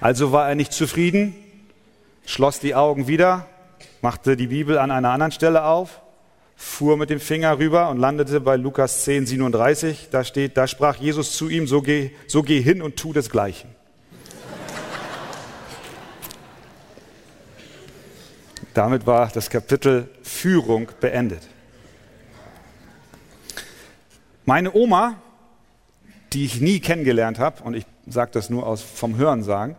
Also 0.00 0.32
war 0.32 0.48
er 0.48 0.54
nicht 0.54 0.72
zufrieden, 0.72 1.34
schloss 2.26 2.58
die 2.58 2.74
Augen 2.74 3.06
wieder, 3.06 3.46
machte 4.00 4.36
die 4.36 4.48
Bibel 4.48 4.78
an 4.78 4.90
einer 4.90 5.10
anderen 5.10 5.32
Stelle 5.32 5.64
auf 5.64 6.00
fuhr 6.62 6.96
mit 6.96 7.10
dem 7.10 7.18
Finger 7.18 7.58
rüber 7.58 7.88
und 7.90 7.98
landete 7.98 8.40
bei 8.40 8.56
Lukas 8.56 9.04
10, 9.04 9.26
37. 9.26 10.08
Da 10.10 10.22
steht, 10.22 10.56
da 10.56 10.66
sprach 10.66 10.96
Jesus 10.96 11.32
zu 11.36 11.48
ihm, 11.48 11.66
so 11.66 11.82
geh, 11.82 12.10
so 12.26 12.42
geh 12.42 12.60
hin 12.60 12.82
und 12.82 12.96
tu 12.96 13.12
desgleichen. 13.12 13.70
Damit 18.74 19.06
war 19.06 19.28
das 19.28 19.50
Kapitel 19.50 20.08
Führung 20.22 20.88
beendet. 21.00 21.42
Meine 24.44 24.72
Oma, 24.74 25.20
die 26.32 26.44
ich 26.44 26.60
nie 26.60 26.80
kennengelernt 26.80 27.38
habe, 27.38 27.62
und 27.64 27.74
ich 27.74 27.84
sage 28.06 28.30
das 28.32 28.50
nur 28.50 28.66
aus 28.66 28.82
vom 28.82 29.16
Hören 29.16 29.42
sagen, 29.42 29.76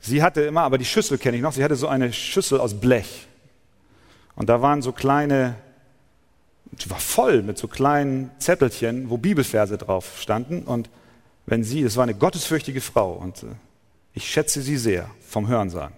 Sie 0.00 0.22
hatte 0.22 0.42
immer, 0.42 0.62
aber 0.62 0.78
die 0.78 0.84
Schüssel 0.84 1.18
kenne 1.18 1.36
ich 1.36 1.42
noch, 1.42 1.52
sie 1.52 1.64
hatte 1.64 1.76
so 1.76 1.88
eine 1.88 2.12
Schüssel 2.12 2.60
aus 2.60 2.78
Blech. 2.78 3.26
Und 4.36 4.48
da 4.48 4.62
waren 4.62 4.80
so 4.80 4.92
kleine, 4.92 5.56
die 6.72 6.90
war 6.90 6.98
voll 6.98 7.42
mit 7.42 7.58
so 7.58 7.68
kleinen 7.68 8.30
Zettelchen, 8.38 9.10
wo 9.10 9.16
Bibelverse 9.16 9.78
drauf 9.78 10.18
standen. 10.20 10.62
Und 10.62 10.90
wenn 11.46 11.64
sie, 11.64 11.82
es 11.82 11.96
war 11.96 12.02
eine 12.02 12.14
gottesfürchtige 12.14 12.80
Frau 12.80 13.12
und 13.12 13.42
äh, 13.42 13.46
ich 14.14 14.28
schätze 14.28 14.62
sie 14.62 14.76
sehr 14.76 15.10
vom 15.20 15.48
Hörensagen. 15.48 15.96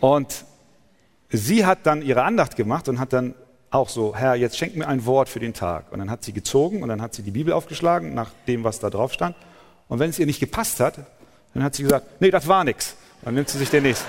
Und 0.00 0.44
sie 1.30 1.66
hat 1.66 1.80
dann 1.84 2.02
ihre 2.02 2.22
Andacht 2.22 2.56
gemacht 2.56 2.88
und 2.88 3.00
hat 3.00 3.12
dann 3.12 3.34
auch 3.70 3.88
so, 3.88 4.16
Herr, 4.16 4.34
jetzt 4.34 4.56
schenk 4.56 4.76
mir 4.76 4.88
ein 4.88 5.04
Wort 5.04 5.28
für 5.28 5.40
den 5.40 5.52
Tag. 5.52 5.92
Und 5.92 5.98
dann 5.98 6.10
hat 6.10 6.24
sie 6.24 6.32
gezogen 6.32 6.82
und 6.82 6.88
dann 6.88 7.02
hat 7.02 7.14
sie 7.14 7.22
die 7.22 7.30
Bibel 7.30 7.52
aufgeschlagen 7.52 8.14
nach 8.14 8.30
dem, 8.46 8.64
was 8.64 8.80
da 8.80 8.88
drauf 8.88 9.12
stand. 9.12 9.36
Und 9.88 9.98
wenn 9.98 10.10
es 10.10 10.18
ihr 10.18 10.26
nicht 10.26 10.40
gepasst 10.40 10.80
hat, 10.80 10.98
dann 11.54 11.62
hat 11.62 11.74
sie 11.74 11.82
gesagt, 11.82 12.20
nee, 12.20 12.30
das 12.30 12.46
war 12.46 12.64
nix. 12.64 12.96
Dann 13.22 13.34
nimmt 13.34 13.48
sie 13.48 13.58
sich 13.58 13.68
den 13.68 13.82
nächsten. 13.82 14.06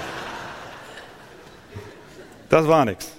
Das 2.50 2.67
war 2.67 2.86
nix. 2.86 3.12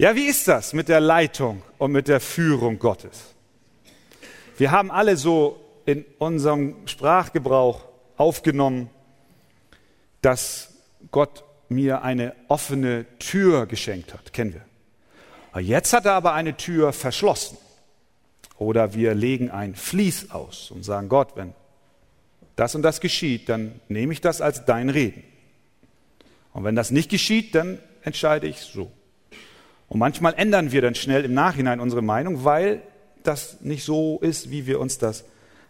Ja, 0.00 0.16
wie 0.16 0.28
ist 0.28 0.48
das 0.48 0.72
mit 0.72 0.88
der 0.88 0.98
Leitung 0.98 1.62
und 1.76 1.92
mit 1.92 2.08
der 2.08 2.20
Führung 2.20 2.78
Gottes? 2.78 3.34
Wir 4.56 4.70
haben 4.70 4.90
alle 4.90 5.14
so 5.18 5.62
in 5.84 6.06
unserem 6.16 6.74
Sprachgebrauch 6.86 7.84
aufgenommen, 8.16 8.88
dass 10.22 10.72
Gott 11.10 11.44
mir 11.68 12.00
eine 12.00 12.34
offene 12.48 13.04
Tür 13.18 13.66
geschenkt 13.66 14.14
hat. 14.14 14.32
Kennen 14.32 14.54
wir. 14.54 15.60
Jetzt 15.60 15.92
hat 15.92 16.06
er 16.06 16.14
aber 16.14 16.32
eine 16.32 16.56
Tür 16.56 16.94
verschlossen. 16.94 17.58
Oder 18.56 18.94
wir 18.94 19.14
legen 19.14 19.50
ein 19.50 19.74
Fließ 19.74 20.30
aus 20.30 20.70
und 20.70 20.82
sagen, 20.82 21.10
Gott, 21.10 21.36
wenn 21.36 21.52
das 22.56 22.74
und 22.74 22.80
das 22.80 23.02
geschieht, 23.02 23.50
dann 23.50 23.78
nehme 23.88 24.14
ich 24.14 24.22
das 24.22 24.40
als 24.40 24.64
dein 24.64 24.88
Reden. 24.88 25.22
Und 26.54 26.64
wenn 26.64 26.74
das 26.74 26.90
nicht 26.90 27.10
geschieht, 27.10 27.54
dann 27.54 27.78
entscheide 28.02 28.46
ich 28.46 28.60
so. 28.60 28.90
Und 29.90 29.98
manchmal 29.98 30.34
ändern 30.34 30.70
wir 30.70 30.82
dann 30.82 30.94
schnell 30.94 31.24
im 31.24 31.34
Nachhinein 31.34 31.80
unsere 31.80 32.00
Meinung, 32.00 32.44
weil 32.44 32.80
das 33.24 33.60
nicht 33.60 33.84
so 33.84 34.20
ist, 34.20 34.48
wie 34.48 34.64
wir 34.66 34.78
uns 34.78 34.98
das 34.98 35.24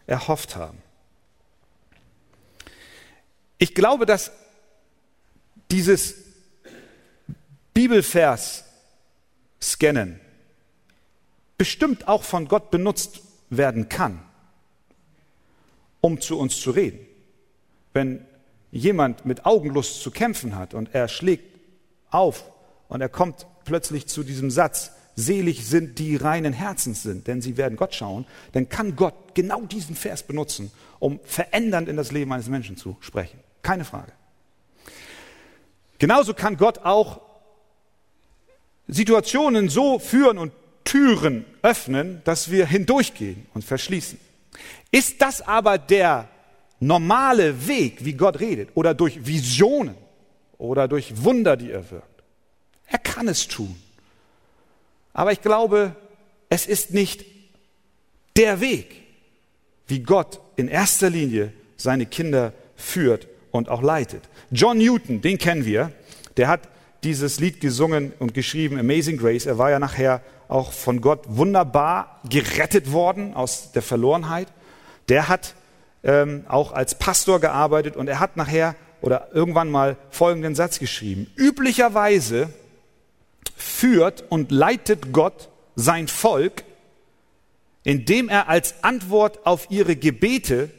erhofft 0.06 0.56
haben. 0.56 0.76
Ich 3.56 3.74
glaube, 3.74 4.04
dass 4.04 4.30
dieses 5.70 6.16
Bibelvers 7.72 8.64
scannen 9.60 10.20
bestimmt 11.56 12.06
auch 12.06 12.22
von 12.22 12.46
Gott 12.46 12.70
benutzt 12.70 13.22
werden 13.48 13.88
kann, 13.88 14.22
um 16.02 16.20
zu 16.20 16.38
uns 16.38 16.60
zu 16.60 16.72
reden. 16.72 17.06
Wenn 17.94 18.26
jemand 18.70 19.24
mit 19.24 19.46
Augenlust 19.46 20.02
zu 20.02 20.10
kämpfen 20.10 20.56
hat 20.56 20.74
und 20.74 20.94
er 20.94 21.08
schlägt 21.08 21.58
auf 22.10 22.44
und 22.88 23.00
er 23.00 23.08
kommt 23.08 23.46
plötzlich 23.70 24.08
zu 24.08 24.24
diesem 24.24 24.50
Satz, 24.50 24.90
selig 25.14 25.64
sind 25.64 26.00
die 26.00 26.16
reinen 26.16 26.52
Herzens 26.52 27.04
sind, 27.04 27.28
denn 27.28 27.40
sie 27.40 27.56
werden 27.56 27.76
Gott 27.76 27.94
schauen, 27.94 28.26
dann 28.50 28.68
kann 28.68 28.96
Gott 28.96 29.14
genau 29.34 29.60
diesen 29.60 29.94
Vers 29.94 30.24
benutzen, 30.24 30.72
um 30.98 31.20
verändernd 31.22 31.88
in 31.88 31.96
das 31.96 32.10
Leben 32.10 32.32
eines 32.32 32.48
Menschen 32.48 32.76
zu 32.76 32.96
sprechen. 32.98 33.38
Keine 33.62 33.84
Frage. 33.84 34.10
Genauso 36.00 36.34
kann 36.34 36.56
Gott 36.56 36.78
auch 36.78 37.20
Situationen 38.88 39.68
so 39.68 40.00
führen 40.00 40.36
und 40.36 40.52
Türen 40.82 41.44
öffnen, 41.62 42.22
dass 42.24 42.50
wir 42.50 42.66
hindurchgehen 42.66 43.46
und 43.54 43.64
verschließen. 43.64 44.18
Ist 44.90 45.22
das 45.22 45.42
aber 45.42 45.78
der 45.78 46.28
normale 46.80 47.68
Weg, 47.68 48.04
wie 48.04 48.14
Gott 48.14 48.40
redet, 48.40 48.70
oder 48.74 48.94
durch 48.94 49.24
Visionen 49.24 49.94
oder 50.58 50.88
durch 50.88 51.22
Wunder, 51.22 51.56
die 51.56 51.70
er 51.70 51.88
wirkt? 51.88 52.09
Er 52.90 52.98
kann 52.98 53.28
es 53.28 53.48
tun. 53.48 53.74
Aber 55.12 55.32
ich 55.32 55.40
glaube, 55.40 55.96
es 56.48 56.66
ist 56.66 56.92
nicht 56.92 57.24
der 58.36 58.60
Weg, 58.60 59.02
wie 59.86 60.00
Gott 60.00 60.40
in 60.56 60.68
erster 60.68 61.08
Linie 61.08 61.52
seine 61.76 62.06
Kinder 62.06 62.52
führt 62.76 63.28
und 63.50 63.68
auch 63.68 63.82
leitet. 63.82 64.22
John 64.50 64.78
Newton, 64.78 65.20
den 65.20 65.38
kennen 65.38 65.64
wir, 65.64 65.92
der 66.36 66.48
hat 66.48 66.68
dieses 67.04 67.40
Lied 67.40 67.60
gesungen 67.60 68.12
und 68.18 68.34
geschrieben, 68.34 68.78
Amazing 68.78 69.16
Grace. 69.16 69.46
Er 69.46 69.58
war 69.58 69.70
ja 69.70 69.78
nachher 69.78 70.22
auch 70.48 70.72
von 70.72 71.00
Gott 71.00 71.24
wunderbar 71.28 72.20
gerettet 72.28 72.92
worden 72.92 73.34
aus 73.34 73.72
der 73.72 73.82
Verlorenheit. 73.82 74.48
Der 75.08 75.28
hat 75.28 75.54
ähm, 76.02 76.44
auch 76.48 76.72
als 76.72 76.96
Pastor 76.96 77.40
gearbeitet 77.40 77.96
und 77.96 78.08
er 78.08 78.20
hat 78.20 78.36
nachher 78.36 78.74
oder 79.00 79.28
irgendwann 79.32 79.70
mal 79.70 79.96
folgenden 80.10 80.54
Satz 80.54 80.78
geschrieben. 80.78 81.26
Üblicherweise 81.36 82.50
führt 83.56 84.24
und 84.30 84.50
leitet 84.50 85.12
Gott 85.12 85.48
sein 85.76 86.08
Volk, 86.08 86.64
indem 87.84 88.28
er 88.28 88.48
als 88.48 88.84
Antwort 88.84 89.46
auf 89.46 89.70
ihre 89.70 89.96
Gebete 89.96 90.70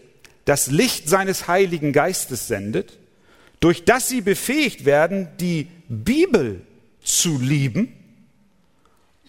das 0.45 0.67
Licht 0.67 1.10
seines 1.10 1.47
Heiligen 1.47 1.93
Geistes 1.93 2.47
sendet, 2.47 2.97
durch 3.60 3.86
das 3.86 4.08
sie 4.08 4.21
befähigt 4.21 4.86
werden, 4.86 5.30
die 5.39 5.67
Bibel 5.88 6.62
zu 7.04 7.39
lieben 7.39 7.93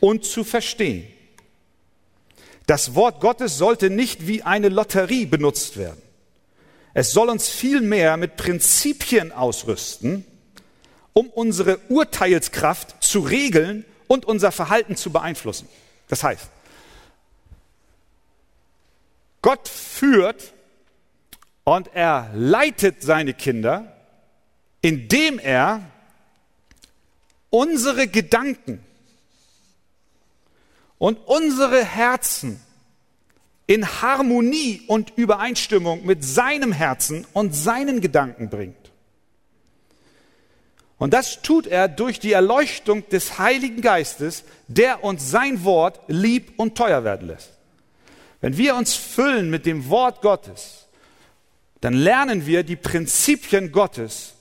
und 0.01 0.25
zu 0.25 0.45
verstehen. 0.45 1.07
Das 2.67 2.95
Wort 2.95 3.21
Gottes 3.21 3.59
sollte 3.59 3.91
nicht 3.91 4.27
wie 4.27 4.43
eine 4.43 4.69
Lotterie 4.69 5.27
benutzt 5.27 5.77
werden. 5.77 6.01
Es 6.95 7.13
soll 7.13 7.29
uns 7.29 7.49
vielmehr 7.49 8.17
mit 8.17 8.37
Prinzipien 8.37 9.33
ausrüsten, 9.33 10.25
um 11.13 11.29
unsere 11.29 11.79
Urteilskraft 11.89 13.02
zu 13.13 13.21
regeln 13.21 13.85
und 14.09 14.25
unser 14.25 14.51
Verhalten 14.53 14.97
zu 14.97 15.13
beeinflussen. 15.13 15.69
Das 16.09 16.25
heißt, 16.25 16.49
Gott 19.43 19.69
führt 19.69 20.55
und 21.65 21.91
er 21.95 22.31
leitet 22.35 23.03
seine 23.03 23.35
Kinder, 23.35 23.95
indem 24.81 25.39
er 25.39 25.83
unsere 27.51 28.09
Gedanken 28.09 28.83
und 30.97 31.19
unsere 31.27 31.85
Herzen 31.85 32.63
in 33.67 33.87
Harmonie 34.01 34.85
und 34.87 35.13
Übereinstimmung 35.17 36.07
mit 36.07 36.25
seinem 36.25 36.73
Herzen 36.73 37.27
und 37.35 37.55
seinen 37.55 38.01
Gedanken 38.01 38.49
bringt. 38.49 38.82
Und 41.03 41.13
das 41.13 41.43
tut 41.43 41.67
er 41.67 41.89
durch 41.89 42.21
die 42.21 42.31
Erleuchtung 42.31 43.09
des 43.09 43.41
Heiligen 43.41 43.81
Geistes, 43.81 44.45
der 44.69 45.03
uns 45.03 45.33
sein 45.33 45.65
Wort 45.65 45.99
lieb 46.07 46.53
und 46.59 46.77
teuer 46.77 47.03
werden 47.03 47.27
lässt. 47.27 47.51
Wenn 48.41 48.57
wir 48.57 48.77
uns 48.77 48.95
füllen 48.95 49.51
mit 49.51 49.67
dem 49.67 49.89
Wort 49.89 50.23
Gottes, 50.23 50.87
dann 51.81 51.95
lernen 51.95 52.47
wir 52.47 52.63
die 52.63 52.77
Prinzipien 52.77 53.73
Gottes 53.73 54.35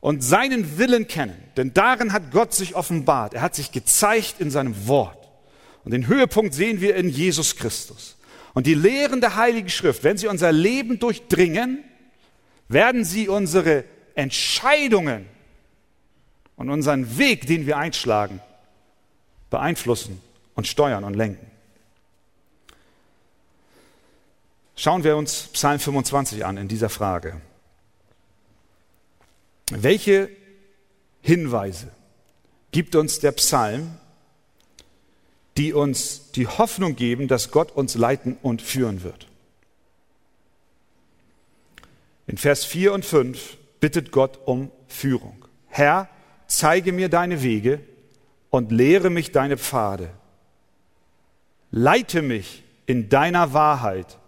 und 0.00 0.24
seinen 0.24 0.76
Willen 0.76 1.06
kennen. 1.06 1.40
Denn 1.56 1.72
darin 1.72 2.12
hat 2.12 2.32
Gott 2.32 2.52
sich 2.52 2.74
offenbart. 2.74 3.34
Er 3.34 3.42
hat 3.42 3.54
sich 3.54 3.70
gezeigt 3.70 4.40
in 4.40 4.50
seinem 4.50 4.88
Wort. 4.88 5.28
Und 5.84 5.92
den 5.92 6.08
Höhepunkt 6.08 6.52
sehen 6.52 6.80
wir 6.80 6.96
in 6.96 7.08
Jesus 7.08 7.54
Christus. 7.54 8.16
Und 8.54 8.66
die 8.66 8.74
Lehren 8.74 9.20
der 9.20 9.36
Heiligen 9.36 9.68
Schrift, 9.68 10.02
wenn 10.02 10.18
sie 10.18 10.26
unser 10.26 10.50
Leben 10.50 10.98
durchdringen, 10.98 11.84
werden 12.66 13.04
sie 13.04 13.28
unsere 13.28 13.84
Entscheidungen 14.16 15.37
und 16.58 16.68
unseren 16.68 17.16
Weg, 17.16 17.46
den 17.46 17.66
wir 17.66 17.78
einschlagen, 17.78 18.40
beeinflussen 19.48 20.20
und 20.54 20.66
steuern 20.66 21.04
und 21.04 21.14
lenken. 21.14 21.50
Schauen 24.76 25.02
wir 25.02 25.16
uns 25.16 25.48
Psalm 25.54 25.80
25 25.80 26.44
an 26.44 26.58
in 26.58 26.68
dieser 26.68 26.90
Frage. 26.90 27.40
Welche 29.70 30.28
Hinweise 31.22 31.90
gibt 32.70 32.94
uns 32.94 33.18
der 33.18 33.32
Psalm 33.32 33.98
die 35.58 35.72
uns 35.72 36.30
die 36.30 36.46
Hoffnung 36.46 36.94
geben, 36.94 37.26
dass 37.26 37.50
Gott 37.50 37.72
uns 37.72 37.96
leiten 37.96 38.38
und 38.42 38.62
führen 38.62 39.02
wird. 39.02 39.26
In 42.28 42.38
Vers 42.38 42.64
4 42.64 42.92
und 42.92 43.04
5 43.04 43.56
bittet 43.80 44.12
Gott 44.12 44.38
um 44.46 44.70
Führung. 44.86 45.44
Herr, 45.66 46.08
zeige 46.48 46.92
mir 46.92 47.08
deine 47.08 47.42
Wege 47.42 47.80
und 48.50 48.72
lehre 48.72 49.10
mich 49.10 49.30
deine 49.30 49.56
Pfade. 49.56 50.10
Leite 51.70 52.22
mich 52.22 52.64
in 52.86 53.08
deiner 53.08 53.52
Wahrheit 53.52 54.18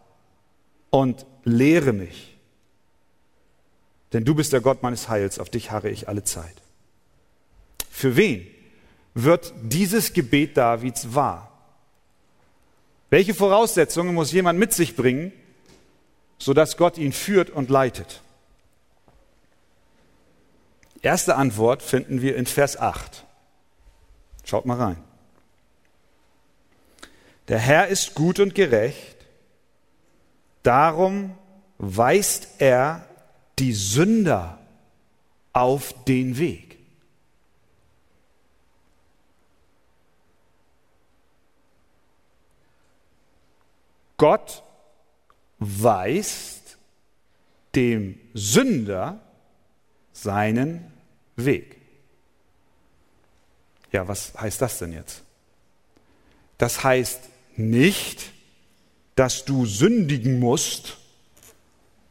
und 0.90 1.26
lehre 1.44 1.92
mich. 1.92 2.36
Denn 4.12 4.24
du 4.24 4.34
bist 4.34 4.52
der 4.52 4.60
Gott 4.60 4.82
meines 4.82 5.08
Heils, 5.08 5.38
auf 5.38 5.50
dich 5.50 5.70
harre 5.70 5.88
ich 5.88 6.08
alle 6.08 6.22
Zeit. 6.22 6.62
Für 7.90 8.16
wen 8.16 8.46
wird 9.14 9.52
dieses 9.62 10.12
Gebet 10.12 10.56
Davids 10.56 11.14
wahr? 11.14 11.46
Welche 13.08 13.34
Voraussetzungen 13.34 14.14
muss 14.14 14.32
jemand 14.32 14.58
mit 14.58 14.72
sich 14.72 14.94
bringen, 14.94 15.32
sodass 16.38 16.76
Gott 16.76 16.98
ihn 16.98 17.12
führt 17.12 17.50
und 17.50 17.70
leitet? 17.70 18.22
Erste 21.02 21.36
Antwort 21.36 21.82
finden 21.82 22.20
wir 22.20 22.36
in 22.36 22.46
Vers 22.46 22.78
8. 22.78 23.24
Schaut 24.44 24.66
mal 24.66 24.76
rein. 24.76 25.02
Der 27.48 27.58
Herr 27.58 27.88
ist 27.88 28.14
gut 28.14 28.38
und 28.38 28.54
gerecht, 28.54 29.16
darum 30.62 31.36
weist 31.78 32.48
er 32.58 33.06
die 33.58 33.72
Sünder 33.72 34.58
auf 35.52 35.94
den 36.04 36.38
Weg. 36.38 36.78
Gott 44.16 44.62
weist 45.58 46.76
dem 47.74 48.20
Sünder 48.34 49.18
seinen 50.12 50.89
Weg. 51.44 51.76
Ja, 53.92 54.06
was 54.06 54.32
heißt 54.40 54.60
das 54.62 54.78
denn 54.78 54.92
jetzt? 54.92 55.22
Das 56.58 56.84
heißt 56.84 57.20
nicht, 57.56 58.32
dass 59.16 59.44
du 59.44 59.66
sündigen 59.66 60.38
musst, 60.38 60.98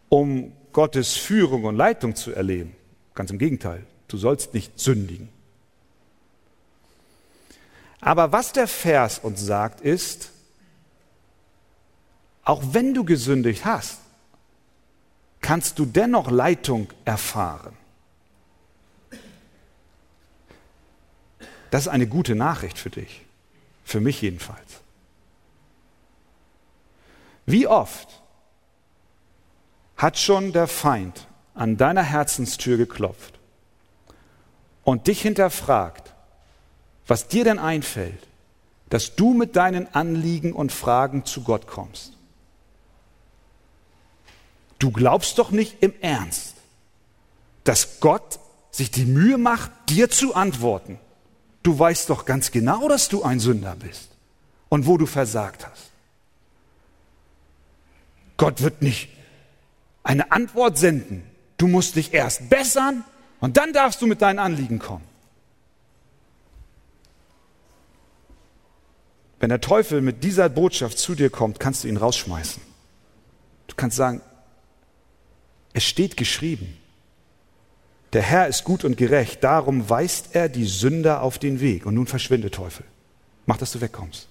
um 0.10 0.54
Gottes 0.74 1.16
Führung 1.16 1.64
und 1.64 1.76
Leitung 1.76 2.16
zu 2.16 2.32
erleben. 2.32 2.76
Ganz 3.16 3.32
im 3.32 3.38
Gegenteil, 3.38 3.86
du 4.08 4.18
sollst 4.18 4.54
nicht 4.54 4.80
sündigen. 4.80 5.30
Aber 8.02 8.32
was 8.32 8.54
der 8.54 8.68
Vers 8.68 9.20
uns 9.20 9.42
sagt, 9.42 9.82
ist, 9.82 10.32
auch 12.44 12.64
wenn 12.72 12.94
du 12.94 13.04
gesündigt 13.04 13.66
hast, 13.66 14.00
kannst 15.42 15.80
du 15.80 15.86
dennoch 15.86 16.32
Leitung 16.32 16.88
erfahren. 17.06 17.76
Das 21.72 21.84
ist 21.84 21.88
eine 21.88 22.08
gute 22.08 22.36
Nachricht 22.36 22.78
für 22.78 22.90
dich, 22.90 23.26
für 23.84 24.00
mich 24.00 24.22
jedenfalls. 24.22 24.82
Wie 27.46 27.68
oft 27.68 28.22
hat 29.98 30.18
schon 30.18 30.54
der 30.54 30.68
Feind 30.68 31.28
an 31.54 31.78
deiner 31.78 32.04
Herzenstür 32.04 32.78
geklopft 32.78 33.40
und 34.84 35.08
dich 35.08 35.22
hinterfragt, 35.22 36.14
was 37.06 37.28
dir 37.28 37.44
denn 37.44 37.60
einfällt, 37.60 38.28
dass 38.90 39.16
du 39.16 39.34
mit 39.34 39.56
deinen 39.56 39.94
Anliegen 39.94 40.54
und 40.54 40.72
Fragen 40.72 41.26
zu 41.26 41.44
Gott 41.44 41.68
kommst. 41.68 42.14
Du 44.80 44.92
glaubst 44.92 45.38
doch 45.38 45.52
nicht 45.52 45.84
im 45.84 45.94
Ernst, 46.02 46.56
dass 47.64 48.00
Gott 48.00 48.40
sich 48.72 48.92
die 48.92 49.06
Mühe 49.06 49.38
macht, 49.38 49.72
dir 49.90 50.10
zu 50.10 50.34
antworten. 50.34 51.00
Du 51.64 51.78
weißt 51.78 52.10
doch 52.10 52.26
ganz 52.26 52.52
genau, 52.52 52.88
dass 52.88 53.10
du 53.10 53.24
ein 53.24 53.40
Sünder 53.40 53.76
bist 53.76 54.10
und 54.70 54.88
wo 54.88 54.98
du 54.98 55.06
versagt 55.06 55.68
hast. 55.68 55.92
Gott 58.38 58.62
wird 58.62 58.82
nicht 58.82 59.10
eine 60.04 60.32
Antwort 60.32 60.78
senden. 60.78 61.24
Du 61.58 61.68
musst 61.68 61.96
dich 61.98 62.14
erst 62.14 62.50
bessern 62.50 63.04
und 63.42 63.58
dann 63.58 63.74
darfst 63.74 64.02
du 64.02 64.08
mit 64.08 64.22
deinen 64.22 64.40
Anliegen 64.40 64.80
kommen. 64.80 65.04
Wenn 69.40 69.50
der 69.50 69.62
Teufel 69.62 70.02
mit 70.02 70.24
dieser 70.24 70.50
Botschaft 70.50 70.98
zu 70.98 71.16
dir 71.16 71.30
kommt, 71.30 71.60
kannst 71.60 71.84
du 71.84 71.88
ihn 71.88 71.98
rausschmeißen. 71.98 72.62
Du 73.68 73.76
kannst 73.76 73.98
sagen, 73.98 74.22
es 75.74 75.84
steht 75.84 76.18
geschrieben. 76.18 76.79
Der 78.14 78.24
Herr 78.24 78.48
ist 78.48 78.64
gut 78.64 78.84
und 78.84 78.98
gerecht, 78.98 79.44
darum 79.44 79.90
weist 79.90 80.30
er 80.34 80.50
die 80.50 80.66
Sünder 80.66 81.22
auf 81.22 81.38
den 81.38 81.60
Weg. 81.60 81.86
Und 81.86 81.94
nun 81.94 82.08
verschwinde, 82.08 82.50
Teufel. 82.50 82.86
Mach, 83.46 83.58
dass 83.58 83.72
du 83.72 83.82
wegkommst. 83.82 84.28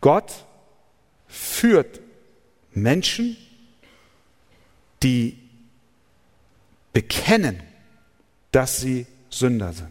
Gott 0.00 0.44
führt 1.26 2.00
Menschen, 2.72 3.36
die 5.02 5.38
bekennen, 6.92 7.62
dass 8.52 8.80
sie 8.80 9.06
Sünder 9.30 9.72
sind. 9.72 9.90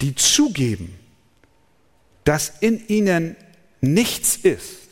Die 0.00 0.14
zugeben, 0.14 0.98
dass 2.24 2.50
in 2.60 2.86
ihnen 2.88 3.34
nichts 3.80 4.36
ist, 4.36 4.87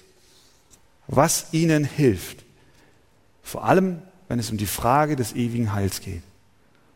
was 1.08 1.46
ihnen 1.52 1.84
hilft. 1.84 2.44
Vor 3.42 3.64
allem, 3.64 4.02
wenn 4.28 4.38
es 4.38 4.50
um 4.50 4.56
die 4.56 4.66
Frage 4.66 5.16
des 5.16 5.34
ewigen 5.34 5.72
Heils 5.72 6.00
geht, 6.00 6.22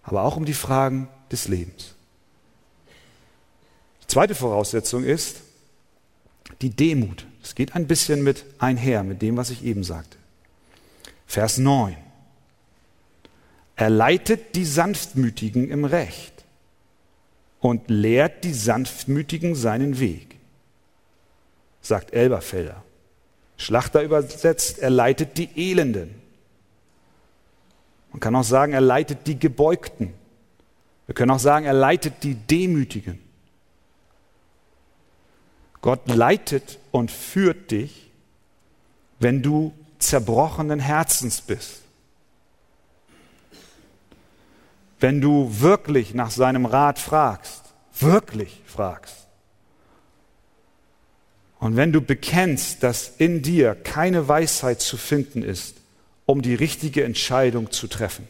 aber 0.02 0.22
auch 0.22 0.36
um 0.36 0.44
die 0.44 0.54
Fragen 0.54 1.08
des 1.30 1.48
Lebens. 1.48 1.94
Die 4.02 4.06
zweite 4.08 4.34
Voraussetzung 4.34 5.04
ist 5.04 5.36
die 6.60 6.70
Demut. 6.70 7.26
Es 7.42 7.54
geht 7.54 7.74
ein 7.74 7.86
bisschen 7.86 8.22
mit 8.22 8.44
einher 8.58 9.04
mit 9.04 9.22
dem, 9.22 9.36
was 9.36 9.50
ich 9.50 9.64
eben 9.64 9.84
sagte. 9.84 10.16
Vers 11.26 11.58
9. 11.58 11.96
Er 13.76 13.88
leitet 13.88 14.56
die 14.56 14.64
Sanftmütigen 14.64 15.70
im 15.70 15.84
Recht 15.84 16.44
und 17.60 17.88
lehrt 17.88 18.44
die 18.44 18.52
Sanftmütigen 18.52 19.54
seinen 19.54 20.00
Weg, 20.00 20.36
sagt 21.80 22.12
Elberfelder. 22.12 22.82
Schlachter 23.60 24.02
übersetzt, 24.02 24.78
er 24.78 24.90
leitet 24.90 25.38
die 25.38 25.70
Elenden. 25.70 26.14
Man 28.12 28.20
kann 28.20 28.34
auch 28.34 28.44
sagen, 28.44 28.72
er 28.72 28.80
leitet 28.80 29.26
die 29.26 29.38
Gebeugten. 29.38 30.14
Wir 31.06 31.14
können 31.14 31.30
auch 31.30 31.38
sagen, 31.38 31.66
er 31.66 31.72
leitet 31.72 32.22
die 32.22 32.34
Demütigen. 32.34 33.20
Gott 35.80 36.08
leitet 36.08 36.78
und 36.90 37.10
führt 37.10 37.70
dich, 37.70 38.10
wenn 39.18 39.42
du 39.42 39.72
zerbrochenen 39.98 40.80
Herzens 40.80 41.40
bist 41.40 41.80
wenn 45.00 45.20
du 45.20 45.60
wirklich 45.60 46.14
nach 46.14 46.30
seinem 46.30 46.66
Rat 46.66 46.98
fragst, 46.98 47.64
wirklich 47.98 48.62
fragst. 48.66 49.19
Und 51.70 51.76
wenn 51.76 51.92
du 51.92 52.00
bekennst, 52.00 52.82
dass 52.82 53.12
in 53.18 53.42
dir 53.42 53.76
keine 53.76 54.26
Weisheit 54.26 54.80
zu 54.80 54.96
finden 54.96 55.44
ist, 55.44 55.76
um 56.26 56.42
die 56.42 56.56
richtige 56.56 57.04
Entscheidung 57.04 57.70
zu 57.70 57.86
treffen. 57.86 58.26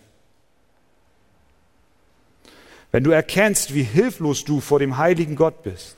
Wenn 2.92 3.02
du 3.02 3.12
erkennst, 3.12 3.72
wie 3.72 3.82
hilflos 3.82 4.44
du 4.44 4.60
vor 4.60 4.78
dem 4.78 4.98
heiligen 4.98 5.36
Gott 5.36 5.62
bist 5.62 5.96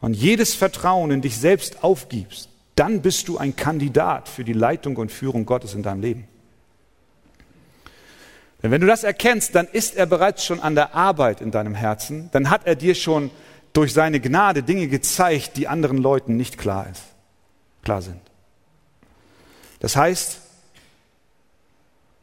und 0.00 0.14
jedes 0.14 0.54
Vertrauen 0.54 1.10
in 1.10 1.22
dich 1.22 1.38
selbst 1.38 1.82
aufgibst, 1.82 2.48
dann 2.76 3.02
bist 3.02 3.26
du 3.26 3.36
ein 3.36 3.56
Kandidat 3.56 4.28
für 4.28 4.44
die 4.44 4.52
Leitung 4.52 4.96
und 4.96 5.10
Führung 5.10 5.46
Gottes 5.46 5.74
in 5.74 5.82
deinem 5.82 6.02
Leben. 6.02 6.28
Denn 8.62 8.70
wenn 8.70 8.80
du 8.80 8.86
das 8.86 9.02
erkennst, 9.02 9.56
dann 9.56 9.66
ist 9.66 9.96
er 9.96 10.06
bereits 10.06 10.44
schon 10.44 10.60
an 10.60 10.76
der 10.76 10.94
Arbeit 10.94 11.40
in 11.40 11.50
deinem 11.50 11.74
Herzen, 11.74 12.30
dann 12.30 12.48
hat 12.48 12.64
er 12.68 12.76
dir 12.76 12.94
schon 12.94 13.32
durch 13.72 13.92
seine 13.92 14.20
Gnade 14.20 14.62
Dinge 14.62 14.88
gezeigt, 14.88 15.56
die 15.56 15.68
anderen 15.68 15.98
Leuten 15.98 16.36
nicht 16.36 16.58
klar 16.58 16.88
ist, 16.90 17.02
klar 17.82 18.02
sind. 18.02 18.20
Das 19.80 19.96
heißt, 19.96 20.40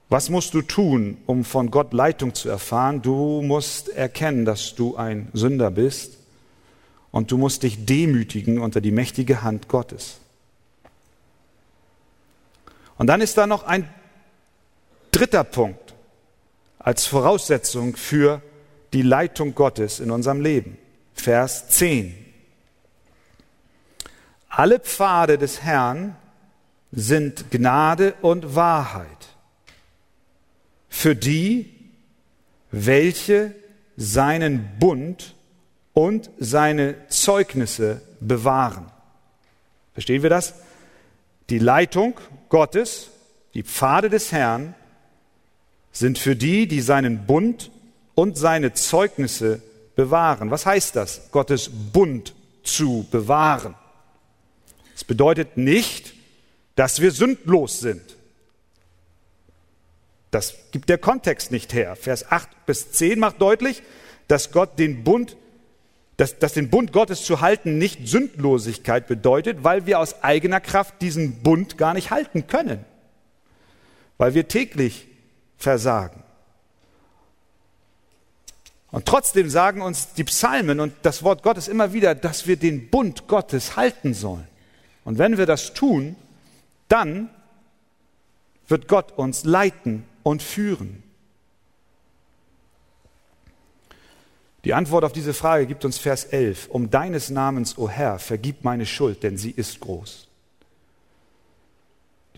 was 0.10 0.30
musst 0.30 0.54
du 0.54 0.62
tun, 0.62 1.18
um 1.26 1.44
von 1.44 1.70
Gott 1.70 1.92
Leitung 1.92 2.34
zu 2.34 2.48
erfahren? 2.50 3.02
Du 3.02 3.42
musst 3.42 3.90
erkennen, 3.90 4.46
dass 4.46 4.76
du 4.76 4.96
ein 4.96 5.30
Sünder 5.34 5.70
bist 5.70 6.18
und 7.12 7.32
du 7.32 7.38
musst 7.38 7.64
dich 7.64 7.86
demütigen 7.86 8.60
unter 8.60 8.80
die 8.80 8.92
mächtige 8.92 9.42
Hand 9.42 9.68
Gottes. 9.68 10.20
Und 12.98 13.08
dann 13.08 13.22
ist 13.22 13.38
da 13.38 13.48
noch 13.48 13.64
ein 13.64 13.88
dritter 15.12 15.44
Punkt 15.44 15.94
als 16.80 17.06
Voraussetzung 17.06 17.96
für 17.96 18.42
die 18.94 19.02
Leitung 19.02 19.56
Gottes 19.56 20.00
in 20.00 20.10
unserem 20.10 20.42
Leben. 20.42 20.78
Vers 21.20 21.70
10. 21.70 22.14
Alle 24.50 24.80
Pfade 24.80 25.38
des 25.38 25.62
Herrn 25.62 26.16
sind 26.92 27.52
Gnade 27.52 28.14
und 28.22 28.56
Wahrheit 28.56 29.08
für 30.90 31.16
die, 31.16 31.74
welche 32.72 33.54
seinen 33.98 34.80
Bund 34.80 35.36
und 35.94 36.30
seine 36.40 37.08
Zeugnisse 37.10 38.02
bewahren. 38.20 38.92
Verstehen 39.94 40.24
wir 40.24 40.30
das? 40.30 40.54
Die 41.50 41.60
Leitung 41.60 42.20
Gottes, 42.50 43.10
die 43.54 43.64
Pfade 43.64 44.10
des 44.10 44.32
Herrn 44.32 44.76
sind 45.92 46.18
für 46.20 46.36
die, 46.36 46.68
die 46.68 46.82
seinen 46.82 47.26
Bund 47.26 47.72
und 48.16 48.38
seine 48.38 48.74
Zeugnisse 48.74 49.62
bewahren. 49.98 50.50
Was 50.52 50.66
heißt 50.66 50.96
das? 50.96 51.30
Gottes 51.32 51.70
Bund 51.70 52.34
zu 52.64 53.06
bewahren. 53.12 53.76
Es 54.96 55.04
bedeutet 55.04 55.58
nicht, 55.58 56.14
dass 56.76 57.02
wir 57.02 57.12
sündlos 57.12 57.82
sind. 57.82 58.16
Das 60.32 60.56
gibt 60.72 60.90
der 60.90 60.98
Kontext 61.00 61.52
nicht 61.52 61.74
her. 61.74 61.96
Vers 61.96 62.32
8 62.32 62.66
bis 62.66 62.92
10 62.92 63.20
macht 63.20 63.42
deutlich, 63.42 63.82
dass 64.28 64.52
Gott 64.52 64.78
den 64.78 65.04
Bund, 65.04 65.36
dass, 66.18 66.38
dass 66.38 66.54
den 66.54 66.70
Bund 66.70 66.94
Gottes 66.94 67.24
zu 67.24 67.42
halten 67.42 67.78
nicht 67.78 68.08
Sündlosigkeit 68.08 69.08
bedeutet, 69.08 69.64
weil 69.64 69.86
wir 69.88 70.00
aus 70.00 70.22
eigener 70.24 70.60
Kraft 70.60 71.02
diesen 71.02 71.42
Bund 71.42 71.78
gar 71.78 71.94
nicht 71.94 72.12
halten 72.12 72.46
können. 72.46 72.86
Weil 74.18 74.36
wir 74.36 74.48
täglich 74.48 75.08
versagen. 75.58 76.24
Und 78.98 79.06
trotzdem 79.06 79.48
sagen 79.48 79.84
uns 79.84 80.14
die 80.14 80.24
Psalmen 80.24 80.80
und 80.80 80.92
das 81.04 81.22
Wort 81.22 81.44
Gottes 81.44 81.68
immer 81.68 81.94
wieder, 81.94 82.16
dass 82.16 82.48
wir 82.48 82.58
den 82.58 82.90
Bund 82.90 83.28
Gottes 83.28 83.76
halten 83.76 84.16
sollen. 84.16 84.48
Und 85.06 85.20
wenn 85.20 85.38
wir 85.38 85.46
das 85.46 85.76
tun, 85.76 86.16
dann 86.88 87.30
wird 88.68 88.88
Gott 88.88 89.12
uns 89.12 89.44
leiten 89.44 90.04
und 90.24 90.42
führen. 90.42 91.04
Die 94.64 94.74
Antwort 94.74 95.04
auf 95.04 95.14
diese 95.14 95.36
Frage 95.36 95.68
gibt 95.68 95.86
uns 95.86 96.00
Vers 96.00 96.24
11. 96.24 96.70
Um 96.70 96.90
deines 96.90 97.30
Namens, 97.30 97.78
o 97.78 97.88
Herr, 97.88 98.18
vergib 98.18 98.64
meine 98.64 98.88
Schuld, 98.88 99.22
denn 99.22 99.38
sie 99.38 99.52
ist 99.52 99.80
groß. 99.80 100.28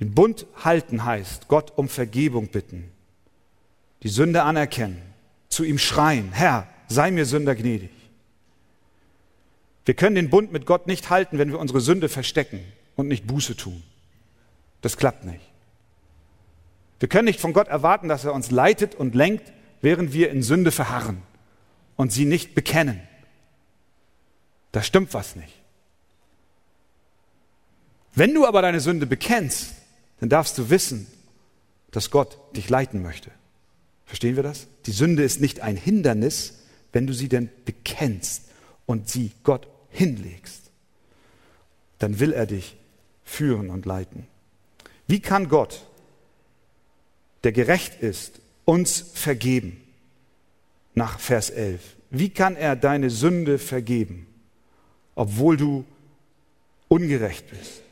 Den 0.02 0.14
Bund 0.14 0.46
halten 0.62 1.06
heißt, 1.06 1.48
Gott 1.48 1.72
um 1.78 1.88
Vergebung 1.88 2.50
bitten, 2.50 2.92
die 4.04 4.10
Sünde 4.10 4.44
anerkennen, 4.44 5.09
zu 5.50 5.64
ihm 5.64 5.78
schreien, 5.78 6.32
Herr, 6.32 6.68
sei 6.88 7.12
mir 7.12 7.26
Sünder 7.26 7.56
gnädig. 7.56 7.92
Wir 9.86 9.96
können 9.96 10.16
den 10.16 10.30
Bund 10.30 10.52
mit 10.52 10.66
Gott 10.66 10.88
nicht 10.88 11.10
halten, 11.10 11.38
wenn 11.38 11.50
wir 11.50 11.60
unsere 11.60 11.82
Sünde 11.82 12.10
verstecken 12.10 12.64
und 12.96 13.08
nicht 13.08 13.26
Buße 13.26 13.58
tun. 13.58 13.84
Das 14.82 14.98
klappt 14.98 15.26
nicht. 15.26 15.42
Wir 17.00 17.10
können 17.10 17.26
nicht 17.26 17.40
von 17.40 17.54
Gott 17.54 17.68
erwarten, 17.68 18.08
dass 18.08 18.26
er 18.26 18.34
uns 18.34 18.52
leitet 18.52 18.94
und 18.94 19.16
lenkt, 19.16 19.52
während 19.82 20.14
wir 20.14 20.30
in 20.30 20.44
Sünde 20.44 20.72
verharren 20.72 21.22
und 21.96 22.12
sie 22.12 22.26
nicht 22.26 22.56
bekennen. 22.56 23.02
Da 24.72 24.84
stimmt 24.84 25.14
was 25.14 25.36
nicht. 25.36 25.54
Wenn 28.14 28.34
du 28.34 28.46
aber 28.46 28.62
deine 28.62 28.82
Sünde 28.82 29.06
bekennst, 29.06 29.74
dann 30.20 30.30
darfst 30.30 30.58
du 30.58 30.70
wissen, 30.70 31.08
dass 31.92 32.12
Gott 32.12 32.38
dich 32.56 32.70
leiten 32.70 33.02
möchte. 33.02 33.32
Verstehen 34.10 34.36
wir 34.36 34.42
das? 34.42 34.66
Die 34.88 34.92
Sünde 34.92 35.22
ist 35.22 35.40
nicht 35.40 35.60
ein 35.60 35.78
Hindernis, 35.78 36.56
wenn 36.92 37.06
du 37.06 37.14
sie 37.14 37.30
denn 37.30 37.48
bekennst 37.66 38.46
und 38.88 39.08
sie 39.08 39.34
Gott 39.44 39.68
hinlegst. 39.92 40.72
Dann 42.00 42.20
will 42.20 42.34
er 42.34 42.48
dich 42.48 42.76
führen 43.24 43.70
und 43.70 43.86
leiten. 43.86 44.26
Wie 45.06 45.20
kann 45.20 45.48
Gott, 45.48 45.86
der 47.44 47.52
gerecht 47.52 48.02
ist, 48.02 48.42
uns 48.66 49.12
vergeben? 49.14 49.80
Nach 50.96 51.20
Vers 51.20 51.52
11. 51.52 51.80
Wie 52.10 52.32
kann 52.32 52.56
er 52.56 52.76
deine 52.76 53.12
Sünde 53.12 53.60
vergeben, 53.60 54.26
obwohl 55.14 55.56
du 55.56 55.86
ungerecht 56.88 57.48
bist? 57.52 57.84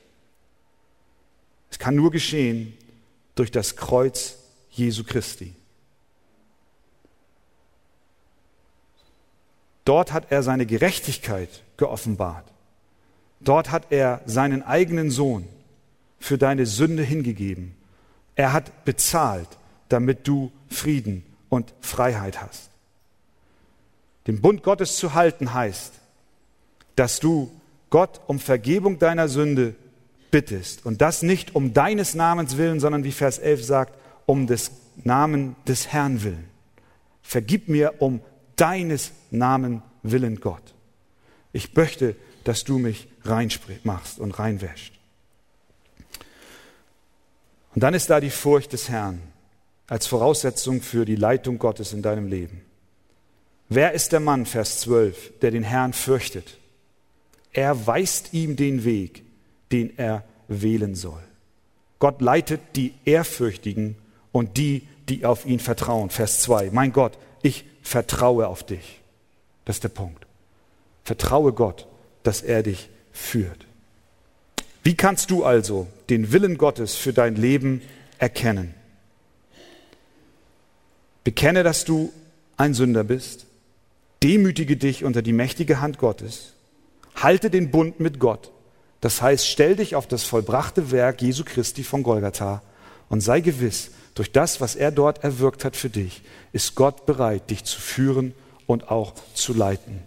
Es 1.70 1.78
kann 1.78 1.96
nur 1.96 2.10
geschehen 2.10 2.76
durch 3.36 3.52
das 3.52 3.76
Kreuz 3.76 4.40
Jesu 4.72 5.04
Christi. 5.04 5.54
Dort 9.88 10.12
hat 10.12 10.34
er 10.34 10.44
seine 10.44 10.66
Gerechtigkeit 10.66 11.64
geoffenbart. 11.78 12.44
Dort 13.40 13.72
hat 13.72 13.88
er 13.90 14.20
seinen 14.26 14.62
eigenen 14.62 15.12
Sohn 15.12 15.48
für 16.20 16.38
deine 16.38 16.66
Sünde 16.66 17.04
hingegeben. 17.04 17.74
Er 18.36 18.52
hat 18.52 18.84
bezahlt, 18.84 19.48
damit 19.88 20.28
du 20.28 20.52
Frieden 20.68 21.24
und 21.48 21.74
Freiheit 21.80 22.42
hast. 22.42 22.70
Den 24.28 24.42
Bund 24.42 24.62
Gottes 24.62 24.98
zu 24.98 25.14
halten 25.14 25.54
heißt, 25.54 25.94
dass 26.98 27.22
du 27.22 27.50
Gott 27.90 28.20
um 28.28 28.40
Vergebung 28.40 29.00
deiner 29.00 29.30
Sünde 29.30 29.74
bittest. 30.32 30.86
Und 30.86 31.00
das 31.02 31.22
nicht 31.22 31.56
um 31.56 31.74
deines 31.74 32.14
Namens 32.14 32.58
willen, 32.58 32.82
sondern 32.82 33.06
wie 33.06 33.14
Vers 33.14 33.40
11 33.40 33.64
sagt, 33.64 33.94
um 34.26 34.48
des 34.48 34.72
Namen 35.06 35.56
des 35.66 35.88
Herrn 35.88 36.24
willen. 36.24 36.50
Vergib 37.22 37.70
mir 37.70 38.02
um 38.02 38.20
deines 38.58 39.12
Namen 39.32 39.82
willen, 40.04 40.42
Gott. 40.42 40.74
Ich 41.54 41.74
möchte, 41.76 42.16
dass 42.44 42.64
du 42.64 42.78
mich 42.78 43.08
rein 43.24 43.50
machst 43.84 44.20
und 44.20 44.38
reinwäscht. 44.38 44.94
Und 47.74 47.84
dann 47.84 47.94
ist 47.94 48.10
da 48.10 48.20
die 48.20 48.30
Furcht 48.30 48.74
des 48.74 48.90
Herrn 48.90 49.22
als 49.88 50.08
Voraussetzung 50.08 50.82
für 50.82 51.06
die 51.06 51.16
Leitung 51.16 51.60
Gottes 51.60 51.94
in 51.94 52.02
deinem 52.02 52.28
Leben. 52.28 52.62
Wer 53.70 53.94
ist 53.94 54.12
der 54.12 54.20
Mann, 54.20 54.46
Vers 54.46 54.80
12, 54.82 55.40
der 55.42 55.52
den 55.52 55.64
Herrn 55.64 55.94
fürchtet? 55.94 56.58
Er 57.54 57.88
weist 57.88 58.34
ihm 58.34 58.56
den 58.56 58.84
Weg, 58.84 59.24
den 59.72 59.98
er 59.98 60.24
wählen 60.48 60.96
soll. 60.96 61.22
Gott 62.00 62.22
leitet 62.22 62.62
die 62.76 62.94
Ehrfürchtigen 63.06 63.96
und 64.32 64.58
die, 64.58 64.88
die 65.10 65.26
auf 65.26 65.46
ihn 65.46 65.60
vertrauen. 65.60 66.10
Vers 66.10 66.42
2. 66.42 66.70
Mein 66.72 66.94
Gott, 66.94 67.18
ich 67.42 67.66
vertraue 67.88 68.48
auf 68.48 68.64
dich. 68.64 69.00
Das 69.66 69.78
ist 69.78 69.84
der 69.84 69.90
Punkt. 69.90 70.26
Vertraue 71.04 71.54
Gott, 71.54 71.88
dass 72.24 72.42
er 72.42 72.62
dich 72.62 72.90
führt. 73.14 73.66
Wie 74.84 74.96
kannst 74.96 75.32
du 75.32 75.44
also 75.44 75.88
den 76.10 76.32
Willen 76.32 76.58
Gottes 76.58 76.96
für 76.96 77.14
dein 77.14 77.36
Leben 77.36 77.82
erkennen? 78.20 78.74
Bekenne, 81.24 81.64
dass 81.64 81.86
du 81.86 82.12
ein 82.58 82.74
Sünder 82.74 83.04
bist. 83.04 83.46
Demütige 84.22 84.78
dich 84.78 85.04
unter 85.04 85.22
die 85.22 85.34
mächtige 85.34 85.80
Hand 85.80 85.98
Gottes. 85.98 86.54
Halte 87.16 87.50
den 87.50 87.72
Bund 87.72 88.00
mit 88.00 88.20
Gott. 88.20 88.52
Das 89.00 89.22
heißt, 89.22 89.48
stell 89.48 89.76
dich 89.76 89.96
auf 89.96 90.08
das 90.08 90.24
vollbrachte 90.24 90.92
Werk 90.92 91.22
Jesu 91.22 91.44
Christi 91.46 91.84
von 91.84 92.04
Golgatha 92.04 92.62
und 93.10 93.22
sei 93.22 93.42
gewiss, 93.42 93.92
durch 94.18 94.32
das, 94.32 94.62
was 94.62 94.76
er 94.76 94.92
dort 94.92 95.24
erwirkt 95.24 95.64
hat 95.64 95.76
für 95.76 95.90
dich, 95.90 96.24
ist 96.52 96.76
Gott 96.76 97.06
bereit, 97.06 97.50
dich 97.50 97.64
zu 97.64 97.80
führen 97.80 98.34
und 98.66 98.90
auch 98.90 99.14
zu 99.34 99.54
leiten. 99.54 100.02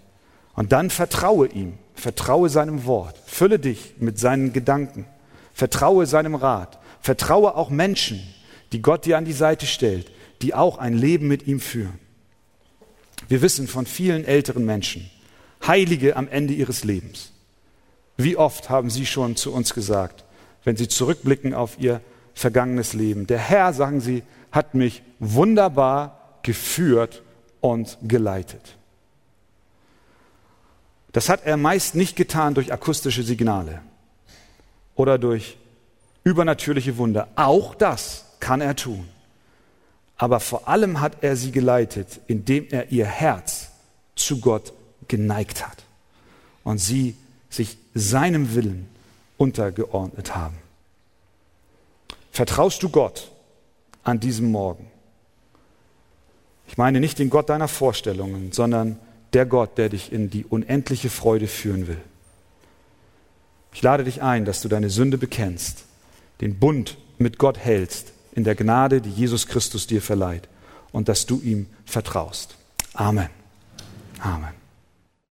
Und 0.54 0.72
dann 0.72 0.90
vertraue 0.90 1.46
ihm, 1.46 1.74
vertraue 1.94 2.48
seinem 2.48 2.84
Wort, 2.86 3.16
fülle 3.24 3.58
dich 3.58 3.94
mit 3.98 4.18
seinen 4.18 4.52
Gedanken, 4.52 5.06
vertraue 5.54 6.06
seinem 6.06 6.34
Rat, 6.34 6.78
vertraue 7.00 7.54
auch 7.54 7.70
Menschen, 7.70 8.20
die 8.72 8.82
Gott 8.82 9.06
dir 9.06 9.16
an 9.16 9.24
die 9.24 9.32
Seite 9.32 9.66
stellt, 9.66 10.10
die 10.42 10.54
auch 10.54 10.78
ein 10.78 10.94
Leben 10.94 11.28
mit 11.28 11.46
ihm 11.46 11.60
führen. 11.60 11.98
Wir 13.28 13.42
wissen 13.42 13.68
von 13.68 13.86
vielen 13.86 14.24
älteren 14.24 14.64
Menschen, 14.64 15.08
Heilige 15.66 16.16
am 16.16 16.26
Ende 16.26 16.54
ihres 16.54 16.84
Lebens. 16.84 17.32
Wie 18.16 18.36
oft 18.36 18.70
haben 18.70 18.90
sie 18.90 19.06
schon 19.06 19.36
zu 19.36 19.52
uns 19.52 19.72
gesagt, 19.72 20.24
wenn 20.64 20.76
sie 20.76 20.88
zurückblicken 20.88 21.54
auf 21.54 21.78
ihr 21.78 22.00
vergangenes 22.40 22.94
Leben. 22.94 23.26
Der 23.26 23.38
Herr, 23.38 23.74
sagen 23.74 24.00
sie, 24.00 24.22
hat 24.50 24.74
mich 24.74 25.02
wunderbar 25.18 26.38
geführt 26.42 27.22
und 27.60 27.98
geleitet. 28.02 28.76
Das 31.12 31.28
hat 31.28 31.44
er 31.44 31.58
meist 31.58 31.94
nicht 31.94 32.16
getan 32.16 32.54
durch 32.54 32.72
akustische 32.72 33.22
Signale 33.22 33.82
oder 34.94 35.18
durch 35.18 35.58
übernatürliche 36.24 36.96
Wunder. 36.96 37.28
Auch 37.36 37.74
das 37.74 38.24
kann 38.40 38.62
er 38.62 38.74
tun. 38.74 39.06
Aber 40.16 40.40
vor 40.40 40.66
allem 40.66 41.00
hat 41.00 41.22
er 41.22 41.36
sie 41.36 41.52
geleitet, 41.52 42.20
indem 42.26 42.68
er 42.70 42.90
ihr 42.90 43.06
Herz 43.06 43.70
zu 44.14 44.40
Gott 44.40 44.72
geneigt 45.08 45.66
hat 45.66 45.84
und 46.64 46.78
sie 46.78 47.16
sich 47.50 47.76
seinem 47.94 48.54
Willen 48.54 48.88
untergeordnet 49.36 50.34
haben. 50.34 50.59
Vertraust 52.30 52.82
du 52.82 52.88
Gott 52.88 53.30
an 54.02 54.20
diesem 54.20 54.50
Morgen? 54.50 54.90
Ich 56.68 56.78
meine 56.78 57.00
nicht 57.00 57.18
den 57.18 57.30
Gott 57.30 57.48
deiner 57.48 57.68
Vorstellungen, 57.68 58.52
sondern 58.52 58.98
der 59.32 59.46
Gott, 59.46 59.76
der 59.76 59.88
dich 59.88 60.12
in 60.12 60.30
die 60.30 60.44
unendliche 60.44 61.10
Freude 61.10 61.48
führen 61.48 61.88
will. 61.88 62.00
Ich 63.72 63.82
lade 63.82 64.04
dich 64.04 64.22
ein, 64.22 64.44
dass 64.44 64.62
du 64.62 64.68
deine 64.68 64.90
Sünde 64.90 65.18
bekennst, 65.18 65.84
den 66.40 66.58
Bund 66.58 66.96
mit 67.18 67.38
Gott 67.38 67.58
hältst, 67.58 68.12
in 68.32 68.44
der 68.44 68.54
Gnade, 68.54 69.00
die 69.00 69.10
Jesus 69.10 69.46
Christus 69.46 69.86
dir 69.86 70.02
verleiht, 70.02 70.48
und 70.92 71.08
dass 71.08 71.26
du 71.26 71.40
ihm 71.40 71.66
vertraust. 71.84 72.56
Amen. 72.94 73.28
Amen. 74.20 74.59